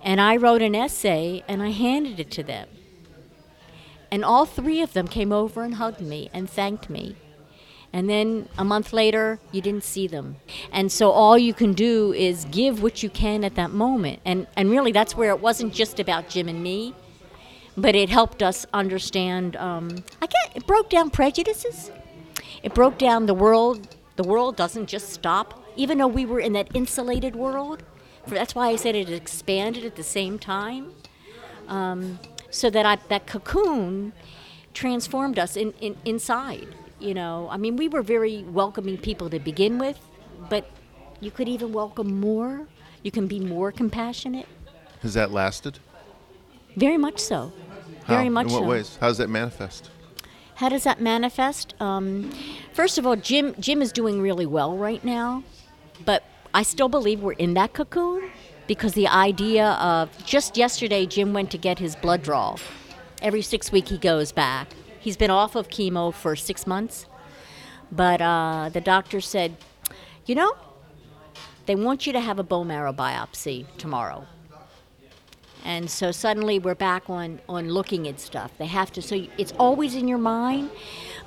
And 0.03 0.21
I 0.21 0.37
wrote 0.37 0.63
an 0.63 0.75
essay 0.75 1.43
and 1.47 1.63
I 1.63 1.71
handed 1.71 2.19
it 2.19 2.31
to 2.33 2.43
them. 2.43 2.69
And 4.11 4.25
all 4.25 4.47
three 4.47 4.81
of 4.81 4.93
them 4.93 5.09
came 5.09 5.33
over 5.33 5.63
and 5.63 5.75
hugged 5.75 6.01
me 6.01 6.31
and 6.33 6.49
thanked 6.49 6.89
me. 6.89 7.17
And 7.93 8.11
then 8.11 8.49
a 8.59 8.65
month 8.65 8.93
later, 8.93 9.39
you 9.53 9.61
didn't 9.61 9.85
see 9.85 10.09
them. 10.09 10.37
And 10.73 10.91
so 10.91 11.11
all 11.11 11.39
you 11.39 11.55
can 11.55 11.75
do 11.75 12.13
is 12.13 12.45
give 12.47 12.83
what 12.83 13.03
you 13.03 13.11
can 13.11 13.45
at 13.45 13.55
that 13.55 13.71
moment. 13.71 14.21
And, 14.25 14.49
and 14.57 14.69
really, 14.69 14.91
that's 14.91 15.17
where 15.17 15.31
it 15.31 15.41
wasn't 15.41 15.73
just 15.73 16.01
about 16.01 16.29
Jim 16.29 16.49
and 16.49 16.61
me, 16.61 16.93
but 17.77 17.95
it 17.95 18.09
helped 18.09 18.43
us 18.43 18.67
understand. 18.73 19.55
Um, 19.57 20.03
I 20.21 20.27
get 20.27 20.57
it 20.57 20.67
broke 20.67 20.91
down 20.91 21.11
prejudices. 21.11 21.93
It 22.65 22.73
broke 22.73 22.97
down 22.97 23.27
the 23.27 23.35
world. 23.35 23.95
The 24.17 24.23
world 24.23 24.57
doesn't 24.57 24.87
just 24.87 25.11
stop, 25.11 25.63
even 25.77 25.99
though 25.99 26.07
we 26.09 26.25
were 26.25 26.41
in 26.41 26.55
that 26.55 26.75
insulated 26.75 27.37
world. 27.37 27.83
That's 28.27 28.55
why 28.55 28.69
I 28.69 28.77
said 28.77 28.95
it 28.95 29.11
expanded 29.11 29.85
at 29.85 29.97
the 29.97 30.03
same 30.03 30.39
time. 30.39 30.93
Um, 31.69 32.19
so 32.49 32.71
that 32.71 32.87
I, 32.87 32.97
that 33.09 33.27
cocoon 33.27 34.15
transformed 34.73 35.39
us 35.39 35.57
in, 35.57 35.75
in, 35.83 35.97
inside. 36.07 36.69
You 36.99 37.13
know, 37.13 37.49
I 37.51 37.59
mean, 37.59 37.77
we 37.77 37.87
were 37.89 38.01
very 38.03 38.45
welcoming 38.45 38.97
people 38.97 39.29
to 39.29 39.39
begin 39.39 39.79
with, 39.79 39.99
but 40.49 40.71
you 41.21 41.31
could 41.31 41.49
even 41.49 41.71
welcome 41.71 42.19
more. 42.19 42.67
You 43.03 43.11
can 43.11 43.27
be 43.27 43.41
more 43.41 43.73
compassionate. 43.73 44.47
Has 45.03 45.13
that 45.13 45.31
lasted? 45.33 45.81
Very 46.77 46.97
much 46.97 47.19
so. 47.21 47.53
How? 48.05 48.17
Very 48.17 48.31
much 48.31 48.47
In 48.47 48.53
what 48.55 48.63
so. 48.63 48.69
ways? 48.69 48.99
How 49.01 49.09
does 49.09 49.19
that 49.19 49.29
manifest? 49.29 49.91
How 50.57 50.69
does 50.69 50.85
that 50.85 51.01
manifest? 51.01 51.75
Um, 51.81 52.31
first 52.73 52.97
of 52.97 53.07
all, 53.07 53.17
Jim 53.17 53.55
Jim 53.59 53.83
is 53.83 53.93
doing 53.93 54.21
really 54.21 54.47
well 54.47 54.77
right 54.77 55.03
now, 55.05 55.43
but 56.05 56.23
I 56.53 56.63
still 56.63 56.89
believe 56.89 57.21
we're 57.21 57.33
in 57.33 57.55
that 57.55 57.73
cocoon 57.73 58.31
because 58.69 58.95
the 58.95 59.09
idea 59.09 59.73
of 59.73 60.25
just 60.25 60.57
yesterday, 60.57 61.07
Jim 61.07 61.33
went 61.33 61.51
to 61.51 61.59
get 61.59 61.81
his 61.81 61.97
blood 61.97 62.23
draw. 62.23 62.57
Every 63.21 63.43
six 63.43 63.73
week 63.73 63.89
he 63.89 63.99
goes 63.99 64.31
back. 64.31 64.69
He's 65.01 65.17
been 65.17 65.31
off 65.31 65.57
of 65.57 65.69
chemo 65.69 66.15
for 66.15 66.37
six 66.37 66.67
months, 66.67 67.07
but 67.91 68.23
uh, 68.23 68.71
the 68.73 68.81
doctor 68.81 69.21
said, 69.21 69.57
you 70.25 70.35
know, 70.35 70.57
they 71.67 71.75
want 71.75 72.07
you 72.07 72.13
to 72.13 72.21
have 72.21 72.39
a 72.39 72.43
bone 72.43 72.69
marrow 72.69 72.93
biopsy 72.93 73.67
tomorrow. 73.77 74.27
And 75.65 75.91
so 75.91 76.13
suddenly 76.13 76.59
we're 76.59 76.75
back 76.75 77.09
on, 77.09 77.41
on 77.49 77.71
looking 77.71 78.07
at 78.07 78.21
stuff. 78.21 78.53
They 78.59 78.67
have 78.67 78.93
to, 78.93 79.03
so 79.03 79.27
it's 79.39 79.53
always 79.53 79.95
in 79.95 80.07
your 80.07 80.19
mind, 80.19 80.71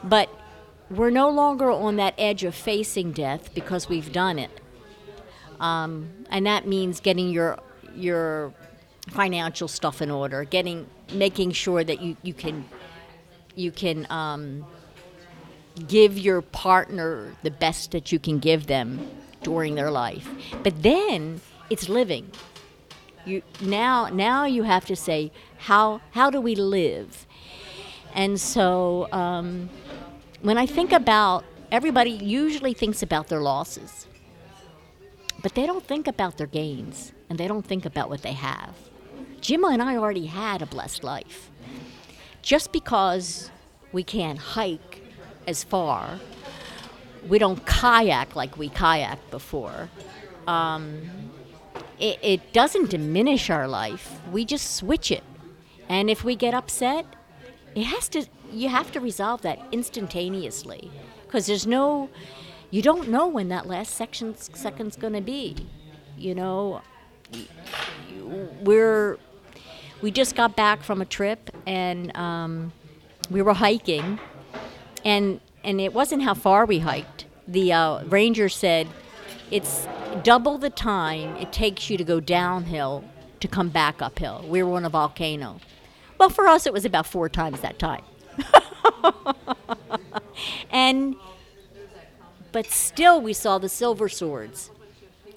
but 0.04 0.30
we're 0.92 1.10
no 1.10 1.30
longer 1.30 1.72
on 1.72 1.96
that 1.98 2.14
edge 2.18 2.44
of 2.44 2.54
facing 2.54 3.12
death 3.12 3.54
because 3.56 3.90
we've 3.90 4.12
done 4.12 4.38
it. 4.38 4.52
Um, 5.60 6.10
and 6.30 6.46
that 6.46 6.68
means 6.68 7.00
getting 7.00 7.30
your, 7.30 7.58
your 7.96 8.54
financial 9.10 9.68
stuff 9.68 10.02
in 10.02 10.12
order, 10.12 10.44
getting, 10.44 10.88
making 11.12 11.52
sure 11.52 11.84
that 11.84 12.00
you, 12.00 12.16
you 12.22 12.36
can, 12.36 12.64
you 13.56 13.72
can 13.72 14.06
um, 14.12 14.68
give 15.88 16.18
your 16.18 16.44
partner 16.44 17.36
the 17.42 17.52
best 17.52 17.92
that 17.92 18.12
you 18.12 18.20
can 18.20 18.38
give 18.38 18.68
them 18.68 19.10
during 19.42 19.74
their 19.74 19.90
life. 19.90 20.30
But 20.62 20.84
then 20.84 21.42
it's 21.72 21.90
living 21.90 22.32
you 23.28 23.42
now 23.62 24.08
now 24.10 24.46
you 24.46 24.64
have 24.64 24.86
to 24.86 24.96
say 24.96 25.32
how 25.58 26.02
how 26.12 26.30
do 26.30 26.40
we 26.42 26.56
live? 26.56 27.26
And 28.14 28.40
so 28.40 29.08
um, 29.12 29.70
when 30.42 30.58
i 30.58 30.66
think 30.66 30.92
about 30.92 31.44
everybody 31.72 32.12
usually 32.12 32.74
thinks 32.74 33.04
about 33.04 33.28
their 33.28 33.42
losses 33.42 34.08
but 35.42 35.54
they 35.56 35.66
don't 35.66 35.86
think 35.86 36.08
about 36.08 36.38
their 36.38 36.48
gains 36.48 37.14
and 37.30 37.38
they 37.38 37.48
don't 37.48 37.66
think 37.66 37.86
about 37.86 38.10
what 38.10 38.22
they 38.24 38.34
have. 38.34 38.74
Jimma 39.42 39.74
and 39.74 39.82
i 39.82 39.96
already 39.96 40.26
had 40.26 40.62
a 40.62 40.66
blessed 40.66 41.04
life. 41.04 41.52
Just 42.42 42.72
because 42.72 43.52
we 43.92 44.04
can't 44.04 44.40
hike 44.40 45.04
as 45.46 45.64
far 45.64 46.20
we 47.28 47.40
don't 47.40 47.66
kayak 47.66 48.36
like 48.36 48.58
we 48.58 48.70
kayaked 48.70 49.30
before. 49.32 49.90
Um, 50.48 51.02
it, 52.00 52.20
it 52.22 52.54
doesn't 52.54 52.90
diminish 52.90 53.50
our 53.50 53.68
life. 53.68 54.20
We 54.32 54.46
just 54.46 54.76
switch 54.76 55.12
it. 55.12 55.24
And 55.90 56.10
if 56.10 56.24
we 56.24 56.36
get 56.36 56.54
upset, 56.54 57.06
it 57.76 57.84
has 57.84 58.10
to 58.10 58.26
you 58.52 58.70
have 58.70 58.92
to 58.94 59.00
resolve 59.00 59.42
that 59.42 59.60
instantaneously 59.72 60.90
because 61.26 61.48
there's 61.48 61.68
no 61.68 62.10
you 62.72 62.82
don't 62.82 63.10
know 63.10 63.28
when 63.28 63.50
that 63.50 63.68
last 63.68 63.94
section 63.94 64.36
second's 64.38 64.96
going 64.96 65.14
to 65.14 65.22
be. 65.22 65.56
You 66.18 66.36
know, 66.36 66.82
we're 68.62 69.18
we 70.02 70.12
just 70.12 70.36
got 70.36 70.56
back 70.56 70.84
from 70.84 71.02
a 71.02 71.06
trip 71.06 71.50
and 71.66 72.16
um, 72.16 72.74
we 73.30 73.42
were 73.42 73.54
hiking 73.54 74.20
and 75.06 75.40
and 75.64 75.82
it 75.82 75.94
wasn't 75.94 76.24
how 76.24 76.34
far 76.34 76.66
we 76.66 76.80
hiked. 76.80 77.26
The 77.48 77.74
uh, 77.74 78.04
ranger 78.06 78.50
said 78.50 78.88
it's 79.52 79.88
double 80.24 80.58
the 80.58 80.70
time 80.70 81.36
it 81.38 81.52
takes 81.52 81.90
you 81.90 81.98
to 81.98 82.04
go 82.04 82.20
downhill 82.20 83.04
to 83.40 83.48
come 83.48 83.70
back 83.70 84.02
uphill. 84.02 84.46
We 84.48 84.64
were 84.64 84.76
on 84.76 84.86
a 84.86 84.90
volcano. 84.90 85.60
Well, 86.18 86.30
for 86.30 86.48
us, 86.48 86.66
it 86.66 86.74
was 86.74 86.86
about 86.86 87.06
four 87.06 87.30
times 87.30 87.62
that 87.62 87.80
time. 87.80 88.04
and 90.72 91.16
but 92.52 92.68
still, 92.68 93.22
we 93.22 93.34
saw 93.34 93.58
the 93.58 93.70
silver 93.70 94.10
swords 94.10 94.72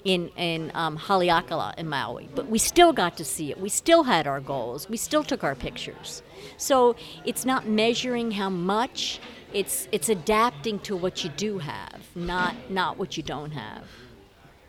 in 0.03 0.29
in 0.29 0.71
um, 0.73 0.97
Haleakala 0.97 1.77
in 1.77 1.87
Maui. 1.87 2.29
But 2.33 2.47
we 2.47 2.57
still 2.57 2.93
got 2.93 3.17
to 3.17 3.25
see 3.25 3.51
it. 3.51 3.59
We 3.59 3.69
still 3.69 4.03
had 4.03 4.27
our 4.27 4.39
goals. 4.39 4.89
We 4.89 4.97
still 4.97 5.23
took 5.23 5.43
our 5.43 5.55
pictures. 5.55 6.23
So 6.57 6.95
it's 7.25 7.45
not 7.45 7.67
measuring 7.67 8.31
how 8.31 8.49
much. 8.49 9.19
It's 9.53 9.87
it's 9.91 10.09
adapting 10.09 10.79
to 10.79 10.95
what 10.95 11.23
you 11.23 11.29
do 11.29 11.59
have, 11.59 12.01
not 12.15 12.55
not 12.69 12.97
what 12.97 13.17
you 13.17 13.23
don't 13.23 13.51
have. 13.51 13.83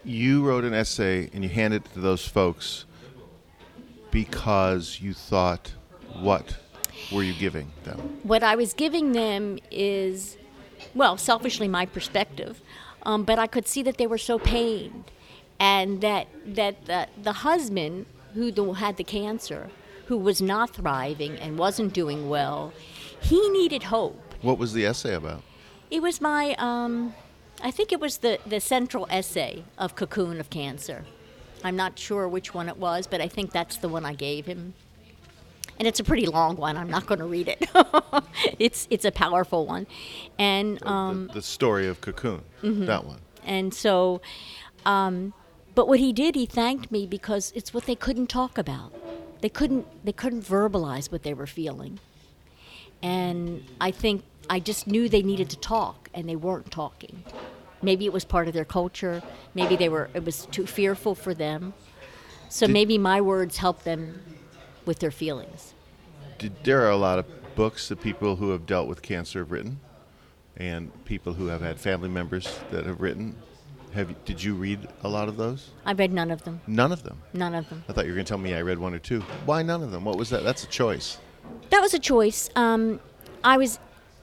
You 0.04 0.44
wrote 0.44 0.64
an 0.64 0.75
essay 0.75 1.30
and 1.32 1.44
you 1.44 1.50
handed 1.50 1.87
it 1.87 1.94
to 1.94 2.00
those 2.00 2.26
folks 2.26 2.87
because 4.11 5.00
you 5.00 5.14
thought, 5.14 5.73
what 6.21 6.56
were 7.12 7.23
you 7.23 7.35
giving 7.35 7.71
them? 7.85 7.99
What 8.23 8.42
I 8.42 8.56
was 8.56 8.75
giving 8.75 9.12
them 9.12 9.59
is, 9.71 10.37
well, 10.94 11.16
selfishly 11.16 11.68
my 11.68 11.87
perspective, 11.87 12.61
um, 13.04 13.25
but 13.25 13.38
I 13.38 13.47
could 13.47 13.66
see 13.66 13.82
that 13.85 13.97
they 13.97 14.06
were 14.06 14.18
so 14.18 14.38
pained 14.38 15.11
and 15.59 16.00
that 16.00 16.26
that 16.44 16.87
the, 16.87 17.06
the 17.23 17.32
husband 17.32 18.06
who 18.35 18.50
the, 18.50 18.73
had 18.73 18.97
the 18.97 19.04
cancer, 19.04 19.71
who 20.06 20.18
was 20.18 20.42
not 20.42 20.71
thriving 20.71 21.37
and 21.37 21.59
wasn't 21.59 21.92
doing 21.92 22.28
well, 22.28 22.73
he 23.21 23.49
needed 23.50 23.85
hope. 23.85 24.35
What 24.42 24.59
was 24.59 24.73
the 24.73 24.85
essay 24.85 25.14
about? 25.14 25.42
It 25.90 26.02
was 26.02 26.21
my, 26.21 26.54
um, 26.59 27.14
I 27.62 27.71
think 27.71 27.92
it 27.92 28.00
was 28.00 28.19
the, 28.19 28.38
the 28.45 28.61
central 28.61 29.07
essay 29.09 29.64
of 29.78 29.95
Cocoon 29.95 30.40
of 30.40 30.50
Cancer. 30.50 31.04
I'm 31.62 31.76
not 31.76 31.99
sure 31.99 32.28
which 32.28 32.52
one 32.52 32.69
it 32.69 32.76
was, 32.76 33.07
but 33.07 33.21
I 33.21 33.28
think 33.28 33.52
that's 33.52 33.76
the 33.76 33.88
one 33.88 34.04
I 34.04 34.14
gave 34.14 34.47
him. 34.47 34.75
And 35.78 35.87
it's 35.87 36.00
a 36.00 36.04
pretty 36.04 36.26
long 36.26 36.57
one. 36.57 36.76
I'm 36.76 36.90
not 36.90 37.07
going 37.07 37.21
to 37.21 37.26
read 37.26 37.49
it. 37.49 37.71
it's 38.59 38.87
it's 38.90 39.04
a 39.04 39.11
powerful 39.11 39.66
one, 39.66 39.87
and 40.38 40.85
um, 40.87 41.28
the, 41.28 41.35
the, 41.35 41.42
story 41.42 41.88
of 41.88 42.00
Cocoon, 42.00 42.42
mm-hmm. 42.62 42.85
that 42.87 43.04
one. 43.04 43.21
And 43.45 43.73
so, 43.73 44.21
um, 44.85 45.33
but 45.75 45.88
what 45.88 45.99
he 45.99 46.12
did, 46.12 46.35
he 46.35 46.47
thanked 46.47 46.92
me 46.92 47.07
because 47.07 47.52
it's 47.57 47.73
what 47.73 47.87
they 47.87 47.97
couldn't 47.97 48.28
talk 48.28 48.59
about. 48.59 48.92
They 49.40 49.49
couldn't 49.49 49.87
they 50.04 50.12
couldn't 50.12 50.42
verbalize 50.42 51.11
what 51.11 51.23
they 51.23 51.35
were 51.35 51.47
feeling. 51.47 51.99
And 53.02 53.64
I 53.81 53.90
think 53.90 54.23
I 54.49 54.61
just 54.61 54.87
knew 54.87 55.09
they 55.09 55.23
needed 55.23 55.50
to 55.50 55.57
talk 55.57 56.11
and 56.14 56.28
they 56.28 56.37
weren't 56.37 56.71
talking. 56.71 57.25
Maybe 57.83 58.07
it 58.07 58.12
was 58.12 58.25
part 58.25 58.49
of 58.49 58.55
their 58.55 58.65
culture, 58.65 59.23
maybe 59.55 59.77
they 59.77 59.89
were 59.89 60.09
it 60.14 60.25
was 60.25 60.47
too 60.47 60.66
fearful 60.66 61.14
for 61.14 61.35
them. 61.35 61.75
So 62.49 62.66
did, 62.66 62.73
maybe 62.73 62.99
my 62.99 63.21
words 63.21 63.57
helped 63.59 63.85
them 63.85 64.23
with 64.85 64.99
their 64.99 65.11
feelings. 65.11 65.75
Did, 66.38 66.64
there 66.64 66.83
are 66.83 66.90
a 66.90 66.97
lot 66.97 67.18
of 67.18 67.27
books 67.55 67.88
that 67.88 68.01
people 68.01 68.37
who 68.37 68.51
have 68.51 68.66
dealt 68.66 68.88
with 68.88 69.03
cancer 69.03 69.40
have 69.40 69.53
written 69.53 69.81
and 70.57 70.92
people 71.05 71.33
who 71.33 71.47
have 71.47 71.61
had 71.61 71.81
family 71.81 72.09
members 72.09 72.61
that 72.71 72.87
have 72.87 73.01
written 73.01 73.37
have 73.95 74.09
you, 74.09 74.16
did 74.25 74.42
you 74.42 74.55
read 74.55 74.88
a 75.03 75.09
lot 75.09 75.29
of 75.29 75.37
those? 75.37 75.71
I 75.85 75.92
read 75.92 76.12
none 76.12 76.31
of 76.31 76.45
them. 76.45 76.62
None 76.66 76.92
of 76.92 77.03
them. 77.03 77.21
None 77.35 77.55
of 77.55 77.68
them. 77.68 77.85
I 77.88 77.92
thought 77.92 78.07
you 78.07 78.12
were 78.12 78.16
going 78.16 78.25
to 78.25 78.29
tell 78.29 78.38
me 78.38 78.55
I 78.55 78.62
read 78.62 78.79
one 78.79 78.95
or 78.95 78.99
two. 78.99 79.21
Why 79.45 79.62
none 79.62 79.83
of 79.83 79.90
them? 79.90 80.05
What 80.05 80.16
was 80.16 80.31
that? 80.31 80.42
That's 80.42 80.64
a 80.64 80.66
choice. 80.66 81.18
That 81.68 81.81
was 81.81 81.92
a 81.92 81.99
choice. 81.99 82.49
Um, 82.57 83.01
I 83.45 83.59
was, 83.59 83.79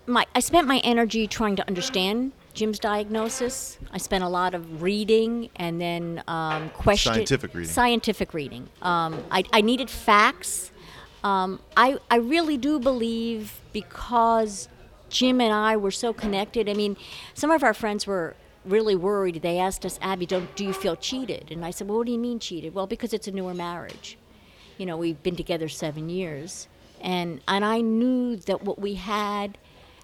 my, 0.07 0.25
I 0.33 0.39
spent 0.39 0.67
my 0.67 0.79
energy 0.79 1.27
trying 1.27 1.55
to 1.57 1.67
understand 1.67 2.31
Jim's 2.59 2.77
diagnosis. 2.77 3.77
I 3.93 3.99
spent 3.99 4.21
a 4.21 4.27
lot 4.27 4.53
of 4.53 4.81
reading 4.81 5.49
and 5.55 5.79
then 5.79 6.21
um, 6.27 6.69
question 6.71 7.13
scientific 7.13 7.53
reading. 7.53 7.71
Scientific 7.71 8.33
reading. 8.33 8.67
Um, 8.81 9.23
I, 9.31 9.45
I 9.53 9.61
needed 9.61 9.89
facts. 9.89 10.71
Um, 11.23 11.61
I 11.77 11.97
I 12.11 12.17
really 12.17 12.57
do 12.57 12.77
believe 12.77 13.61
because 13.71 14.67
Jim 15.09 15.39
and 15.39 15.53
I 15.53 15.77
were 15.77 15.91
so 15.91 16.11
connected. 16.11 16.67
I 16.67 16.73
mean, 16.73 16.97
some 17.33 17.49
of 17.49 17.63
our 17.63 17.73
friends 17.73 18.05
were 18.05 18.35
really 18.65 18.95
worried. 18.95 19.41
They 19.41 19.57
asked 19.57 19.85
us, 19.85 19.97
Abbe, 20.01 20.25
don't, 20.25 20.53
do 20.57 20.65
you 20.65 20.73
feel 20.73 20.97
cheated? 20.97 21.51
And 21.51 21.63
I 21.63 21.71
said, 21.71 21.87
well, 21.87 21.99
what 21.99 22.07
do 22.07 22.11
you 22.11 22.19
mean 22.19 22.39
cheated? 22.39 22.73
Well, 22.75 22.87
because 22.87 23.13
it's 23.13 23.27
a 23.29 23.31
newer 23.31 23.53
marriage. 23.53 24.17
You 24.77 24.85
know, 24.85 24.97
we've 24.97 25.23
been 25.23 25.37
together 25.37 25.69
seven 25.69 26.09
years. 26.09 26.67
And, 26.99 27.39
and 27.47 27.63
I 27.63 27.79
knew 27.79 28.35
that 28.35 28.63
what 28.63 28.79
we 28.79 28.95
had 28.95 29.57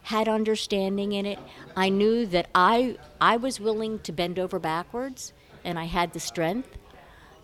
had 0.06 0.28
understanding 0.28 1.14
in 1.14 1.26
it. 1.26 1.40
I 1.76 1.90
knew 1.90 2.28
that 2.28 2.48
I, 2.54 2.96
I 3.20 3.38
was 3.38 3.60
willing 3.60 3.98
to 4.00 4.12
bend 4.12 4.38
over 4.38 4.60
backwards, 4.60 5.34
and 5.64 5.80
I 5.80 5.86
had 5.86 6.14
the 6.14 6.20
strength 6.20 6.78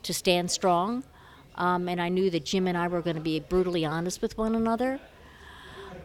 to 0.03 0.13
stand 0.13 0.51
strong. 0.51 1.03
Um, 1.55 1.89
and 1.89 1.99
I 1.99 2.09
knew 2.09 2.29
that 2.29 2.45
Jim 2.45 2.67
and 2.67 2.77
I 2.77 2.87
were 2.87 3.01
going 3.01 3.15
to 3.15 3.21
be 3.21 3.39
brutally 3.39 3.83
honest 3.83 4.21
with 4.21 4.37
one 4.37 4.53
another. 4.53 4.99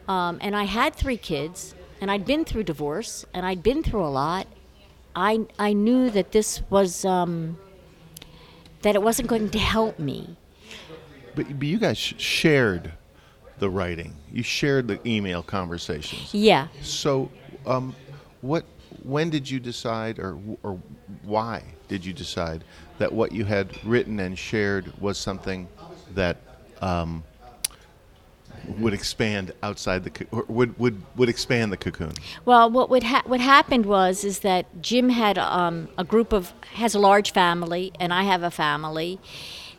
Um, 0.09 0.39
and 0.41 0.57
I 0.57 0.65
had 0.65 0.95
three 0.95 1.19
kids, 1.19 1.75
and 2.01 2.11
I'd 2.11 2.25
been 2.25 2.47
through 2.47 2.63
divorce, 2.63 3.27
and 3.35 3.45
I'd 3.45 3.63
been 3.63 3.83
through 3.83 4.07
a 4.07 4.09
lot, 4.09 4.47
I, 5.15 5.47
I 5.59 5.75
knew 5.75 6.09
that 6.09 6.33
this 6.33 6.63
was, 6.71 7.05
um, 7.05 7.59
that 8.81 8.95
it 8.95 9.03
wasn't 9.03 9.29
going 9.29 9.51
to 9.51 9.59
help 9.59 9.99
me. 9.99 10.39
But, 11.35 11.59
but 11.59 11.69
you 11.69 11.79
guys 11.79 11.99
shared 11.99 12.93
the 13.59 13.71
writing. 13.71 14.15
You 14.33 14.43
shared 14.43 14.89
the 14.89 15.01
email 15.09 15.43
conversations. 15.43 16.33
Yeah. 16.33 16.69
So, 16.83 17.31
um, 17.67 17.95
what? 18.41 18.65
When 19.03 19.31
did 19.31 19.49
you 19.49 19.61
decide, 19.61 20.19
or 20.19 20.39
or 20.63 20.81
why 21.23 21.63
did 21.89 22.05
you 22.05 22.13
decide 22.13 22.65
that 22.99 23.13
what 23.13 23.33
you 23.33 23.45
had 23.45 23.85
written 23.85 24.19
and 24.21 24.39
shared 24.39 24.93
was 25.01 25.19
something 25.19 25.69
that 26.15 26.39
um, 26.81 27.23
would 28.79 28.93
expand 28.93 29.53
outside 29.63 30.05
the 30.05 30.45
would 30.49 30.79
would 30.79 31.03
would 31.17 31.29
expand 31.29 31.73
the 31.73 31.77
cocoon. 31.77 32.13
Well, 32.45 32.71
what 32.71 32.91
would 32.91 33.05
ha- 33.05 33.23
what 33.25 33.41
happened 33.41 33.87
was 33.87 34.25
is 34.25 34.41
that 34.41 34.83
Jim 34.83 35.09
had 35.11 35.39
um, 35.39 35.89
a 35.97 36.05
group 36.05 36.33
of 36.33 36.53
has 36.75 36.95
a 36.95 36.99
large 36.99 37.33
family, 37.33 37.93
and 38.01 38.13
I 38.13 38.25
have 38.25 38.43
a 38.43 38.51
family 38.51 39.19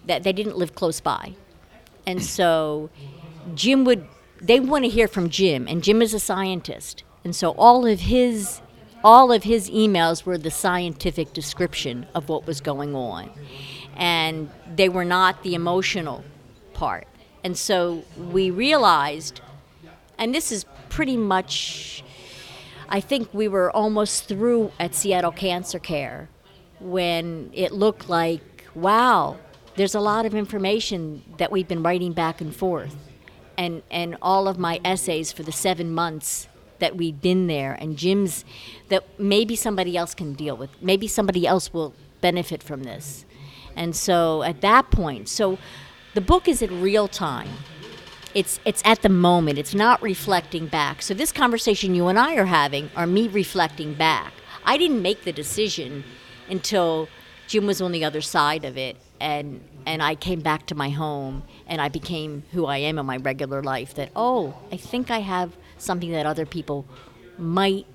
that 0.06 0.24
they 0.24 0.34
didn't 0.34 0.58
live 0.58 0.76
close 0.76 1.00
by, 1.00 1.34
and 2.06 2.24
so 2.24 2.90
Jim 3.56 3.84
would 3.86 4.08
they 4.40 4.60
want 4.60 4.84
to 4.86 4.90
hear 4.90 5.08
from 5.08 5.30
Jim, 5.30 5.68
and 5.68 5.84
Jim 5.84 6.02
is 6.02 6.14
a 6.14 6.20
scientist, 6.20 7.04
and 7.24 7.36
so 7.36 7.52
all 7.52 7.86
of 7.86 8.02
his 8.02 8.62
all 9.04 9.32
of 9.32 9.44
his 9.44 9.70
emails 9.70 10.26
were 10.26 10.38
the 10.38 10.52
scientific 10.52 11.34
description 11.34 12.06
of 12.14 12.30
what 12.30 12.46
was 12.46 12.62
going 12.62 12.96
on, 12.96 13.32
and 13.96 14.50
they 14.76 14.90
were 14.90 15.06
not 15.06 15.44
the 15.44 15.56
emotional 15.56 16.24
part. 16.74 17.08
And 17.44 17.58
so 17.58 18.04
we 18.18 18.50
realized, 18.52 19.42
and 20.18 20.34
this 20.34 20.52
is 20.52 20.66
pretty 20.90 21.16
much, 21.16 22.04
I 22.90 23.00
think 23.00 23.34
we 23.34 23.48
were 23.48 23.72
almost 23.72 24.26
through 24.26 24.72
at 24.80 24.96
Seattle 24.96 25.32
Cancer 25.32 25.80
Care 25.80 26.30
when 26.80 27.50
it 27.54 27.72
looked 27.72 28.10
like, 28.10 28.66
wow, 28.76 29.38
there's 29.76 29.96
a 29.96 30.00
lot 30.00 30.26
of 30.26 30.36
information 30.36 31.24
that 31.38 31.52
we've 31.52 31.68
been 31.68 31.84
writing 31.84 32.14
back 32.14 32.42
and 32.42 32.56
forth. 32.56 32.96
And, 33.58 33.82
and 33.90 34.18
all 34.22 34.48
of 34.48 34.60
my 34.60 34.80
essays 34.86 35.32
for 35.32 35.42
the 35.42 35.52
seven 35.52 35.92
months 35.92 36.48
that 36.80 36.96
we'd 36.96 37.22
been 37.22 37.48
there, 37.48 37.74
and 37.74 37.98
Jim's 37.98 38.46
that 38.90 39.04
maybe 39.20 39.56
somebody 39.56 39.98
else 39.98 40.14
can 40.14 40.34
deal 40.34 40.56
with. 40.56 40.70
Maybe 40.82 41.08
somebody 41.08 41.48
else 41.48 41.74
will 41.74 41.94
benefit 42.22 42.62
from 42.62 42.84
this. 42.84 43.26
And 43.76 43.96
so 43.96 44.44
at 44.44 44.62
that 44.62 44.92
point, 44.92 45.30
so 45.30 45.58
the 46.14 46.22
book 46.22 46.48
is 46.48 46.62
in 46.62 46.82
real 46.82 47.08
time. 47.08 47.50
It's 48.34 48.60
it's 48.66 48.82
at 48.86 49.02
the 49.02 49.10
moment. 49.10 49.58
It's 49.58 49.74
not 49.74 50.02
reflecting 50.02 50.68
back. 50.68 51.02
So 51.02 51.14
this 51.14 51.32
conversation 51.32 51.96
you 51.96 52.08
and 52.08 52.20
I 52.20 52.36
are 52.36 52.46
having 52.46 52.92
are 52.96 53.08
me 53.08 53.28
reflecting 53.28 53.94
back. 53.94 54.34
I 54.66 54.78
didn't 54.78 55.02
make 55.02 55.24
the 55.24 55.32
decision 55.32 56.04
until 56.50 57.08
Jim 57.48 57.66
was 57.66 57.82
on 57.82 57.92
the 57.92 58.04
other 58.04 58.22
side 58.22 58.66
of 58.66 58.78
it 58.78 58.98
and 59.20 59.62
and 59.86 60.04
I 60.04 60.16
came 60.16 60.42
back 60.42 60.66
to 60.68 60.76
my 60.76 60.90
home 60.90 61.44
and 61.66 61.82
I 61.82 61.90
became 61.90 62.44
who 62.52 62.66
I 62.66 62.78
am 62.78 63.00
in 63.00 63.06
my 63.06 63.18
regular 63.18 63.64
life 63.64 63.94
that 63.96 64.12
oh, 64.16 64.54
I 64.72 64.78
think 64.78 65.10
I 65.12 65.20
have 65.20 65.56
something 65.78 66.12
that 66.12 66.26
other 66.26 66.46
people 66.46 66.86
might 67.38 67.86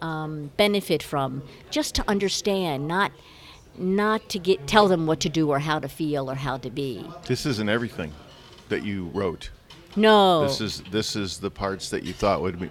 um, 0.00 0.50
benefit 0.56 1.02
from 1.02 1.42
just 1.70 1.94
to 1.96 2.08
understand, 2.08 2.88
not 2.88 3.12
not 3.76 4.28
to 4.30 4.38
get 4.38 4.66
tell 4.66 4.88
them 4.88 5.06
what 5.06 5.20
to 5.20 5.28
do 5.28 5.50
or 5.50 5.58
how 5.58 5.78
to 5.78 5.88
feel 5.88 6.30
or 6.30 6.34
how 6.34 6.56
to 6.58 6.70
be. 6.70 7.04
This 7.26 7.46
isn't 7.46 7.68
everything 7.68 8.12
that 8.68 8.84
you 8.84 9.10
wrote. 9.14 9.50
No. 9.96 10.42
This 10.42 10.60
is 10.60 10.82
this 10.90 11.16
is 11.16 11.38
the 11.38 11.50
parts 11.50 11.90
that 11.90 12.04
you 12.04 12.12
thought 12.12 12.42
would 12.42 12.58
be 12.58 12.70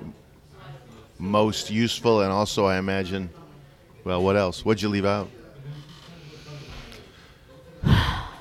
most 1.17 1.69
useful, 1.69 2.21
and 2.21 2.31
also 2.31 2.65
I 2.65 2.77
imagine. 2.77 3.29
Well, 4.03 4.23
what 4.23 4.38
else? 4.38 4.63
What'd 4.63 4.81
you 4.81 4.89
leave 4.89 5.05
out? 5.05 5.29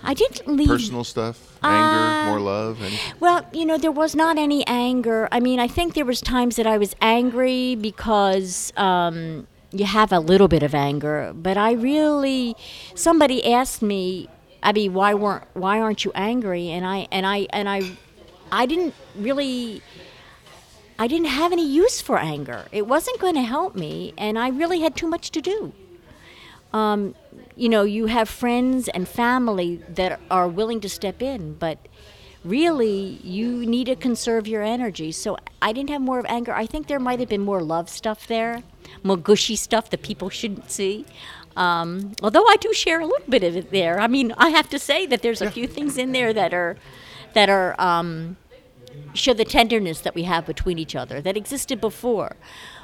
I 0.02 0.14
didn't 0.14 0.46
leave 0.56 0.68
Personal 0.68 1.04
stuff, 1.04 1.58
Uh, 1.62 1.66
anger, 1.68 2.30
more 2.30 2.40
love, 2.40 2.80
and 2.82 2.98
Well, 3.20 3.46
you 3.52 3.64
know, 3.66 3.78
there 3.78 3.92
was 3.92 4.14
not 4.14 4.38
any 4.38 4.66
anger. 4.66 5.28
I 5.32 5.40
mean, 5.40 5.58
I 5.61 5.68
think 5.68 5.94
there 5.94 6.04
was 6.04 6.20
times 6.20 6.56
that 6.56 6.66
I 6.66 6.78
was 6.78 6.94
angry 7.00 7.74
because 7.74 8.72
um, 8.76 9.46
you 9.72 9.84
have 9.84 10.12
a 10.12 10.20
little 10.20 10.48
bit 10.48 10.62
of 10.62 10.74
anger, 10.74 11.32
but 11.34 11.56
I 11.56 11.72
really 11.72 12.56
somebody 12.94 13.52
asked 13.52 13.82
me, 13.82 14.28
Abbe, 14.62 14.88
why 14.88 15.14
weren't 15.14 15.44
why 15.54 15.80
aren't 15.80 16.04
you 16.04 16.12
angry? 16.14 16.70
And 16.70 16.87
I 16.87 17.08
and 17.11 17.26
I 17.26 17.46
and 17.50 17.68
I 17.68 17.96
I 18.50 18.66
didn't 18.66 18.94
really 19.16 19.82
I 20.98 21.06
didn't 21.06 21.26
have 21.28 21.52
any 21.52 21.66
use 21.66 22.00
for 22.00 22.18
anger. 22.18 22.66
It 22.72 22.87
wasn't 22.87 23.20
going 23.20 23.34
to 23.34 23.42
help 23.42 23.76
me, 23.76 24.14
and 24.18 24.38
I 24.38 24.48
really 24.48 24.80
had 24.80 24.96
too 24.96 25.06
much 25.06 25.30
to 25.30 25.40
do. 25.40 25.72
Um, 26.72 27.14
you 27.57 27.68
know, 27.68 27.83
you 27.83 28.07
have 28.07 28.28
friends 28.28 28.88
and 28.88 29.09
family 29.09 29.83
that 29.88 30.20
are 30.31 30.48
willing 30.48 30.81
to 30.81 30.88
step 30.88 31.22
in, 31.22 31.54
but 31.54 31.78
really, 32.44 33.18
you 33.22 33.66
need 33.66 33.87
to 33.87 33.96
conserve 33.96 34.46
your 34.46 34.62
energy. 34.62 35.12
So 35.12 35.37
I 35.61 35.72
didn't 35.72 35.90
have 35.90 36.00
more 36.00 36.18
of 36.18 36.26
anger. 36.28 36.52
I 36.52 36.66
think 36.66 36.87
there 36.87 37.00
might 37.00 37.20
have 37.20 37.28
been 37.28 37.44
more 37.44 37.62
love 37.62 37.88
stuff 37.88 38.26
there, 38.26 38.62
more 39.02 39.16
gushy 39.16 39.57
stuff 39.57 39.90
that 39.90 40.02
people 40.02 40.31
shouldn't 40.31 40.70
see. 40.70 41.04
Um, 41.57 42.12
although 42.22 42.46
I 42.46 42.57
do 42.61 42.72
share 42.72 43.00
a 43.00 43.07
little 43.07 43.28
bit 43.28 43.42
of 43.42 43.57
it 43.57 43.72
there. 43.72 43.98
I 43.98 44.07
mean, 44.07 44.33
I 44.38 44.50
have 44.50 44.68
to 44.70 44.78
say 44.78 45.07
that 45.07 45.22
there's 45.22 45.42
a 45.42 45.50
few 45.50 45.66
things 45.66 45.98
in 45.98 46.12
there 46.12 46.33
that 46.33 46.54
are 46.54 46.76
that 47.35 47.50
are 47.50 47.74
um, 47.81 48.37
show 49.14 49.35
the 49.35 49.44
tenderness 49.44 50.00
that 50.02 50.14
we 50.14 50.22
have 50.22 50.46
between 50.46 50.78
each 50.78 50.94
other 50.94 51.20
that 51.20 51.37
existed 51.37 51.81
before. 51.81 52.37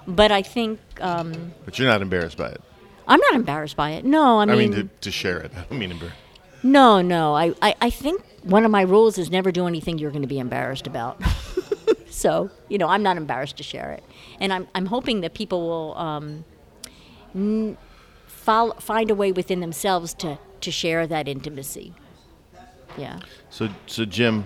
But 0.08 0.32
I 0.32 0.42
think 0.42 0.80
um, 1.00 1.54
but 1.64 1.78
you're 1.78 1.88
not 1.88 2.02
embarrassed 2.02 2.36
by 2.36 2.48
it. 2.48 2.60
I'm 3.06 3.20
not 3.20 3.34
embarrassed 3.34 3.76
by 3.76 3.90
it. 3.92 4.04
No, 4.04 4.40
I 4.40 4.46
mean, 4.46 4.54
I 4.54 4.58
mean, 4.58 4.72
to, 4.72 4.88
to 5.02 5.10
share 5.10 5.38
it. 5.40 5.52
I 5.56 5.62
don't 5.64 5.78
mean 5.78 5.90
embarrassed. 5.90 6.18
no, 6.62 7.00
no. 7.02 7.34
I, 7.34 7.54
I, 7.60 7.74
I 7.80 7.90
think 7.90 8.22
one 8.42 8.64
of 8.64 8.70
my 8.70 8.82
rules 8.82 9.18
is 9.18 9.30
never 9.30 9.50
do 9.52 9.66
anything 9.66 9.98
you're 9.98 10.10
going 10.10 10.22
to 10.22 10.28
be 10.28 10.38
embarrassed 10.38 10.86
about. 10.86 11.20
so, 12.10 12.50
you 12.68 12.78
know, 12.78 12.88
I'm 12.88 13.02
not 13.02 13.16
embarrassed 13.16 13.56
to 13.58 13.62
share 13.62 13.92
it. 13.92 14.04
And 14.40 14.52
I'm, 14.52 14.68
I'm 14.74 14.86
hoping 14.86 15.20
that 15.22 15.34
people 15.34 15.66
will 15.66 15.98
um, 15.98 16.44
n- 17.34 17.76
follow, 18.26 18.74
find 18.74 19.10
a 19.10 19.14
way 19.14 19.32
within 19.32 19.60
themselves 19.60 20.14
to, 20.14 20.38
to 20.60 20.70
share 20.70 21.06
that 21.06 21.28
intimacy. 21.28 21.94
Yeah. 22.96 23.20
So, 23.50 23.68
so 23.86 24.04
Jim 24.04 24.44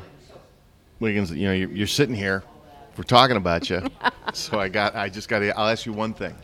Wiggins, 1.00 1.30
you 1.32 1.46
know, 1.48 1.52
you're, 1.52 1.70
you're 1.70 1.86
sitting 1.86 2.14
here. 2.14 2.42
We're 2.96 3.04
talking 3.04 3.36
about 3.36 3.68
you. 3.70 3.82
so 4.32 4.58
I 4.58 4.68
got, 4.68 4.96
I 4.96 5.08
just 5.08 5.28
got 5.28 5.40
to. 5.40 5.56
I'll 5.56 5.68
ask 5.68 5.86
you 5.86 5.92
one 5.92 6.14
thing. 6.14 6.34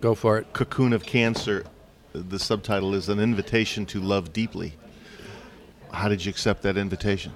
Go 0.00 0.14
for 0.14 0.38
it. 0.38 0.52
Cocoon 0.54 0.94
of 0.94 1.04
Cancer. 1.04 1.64
The 2.12 2.38
subtitle 2.38 2.94
is 2.94 3.08
an 3.08 3.20
invitation 3.20 3.84
to 3.86 4.00
love 4.00 4.32
deeply. 4.32 4.74
How 5.92 6.08
did 6.08 6.24
you 6.24 6.30
accept 6.30 6.62
that 6.62 6.76
invitation? 6.76 7.32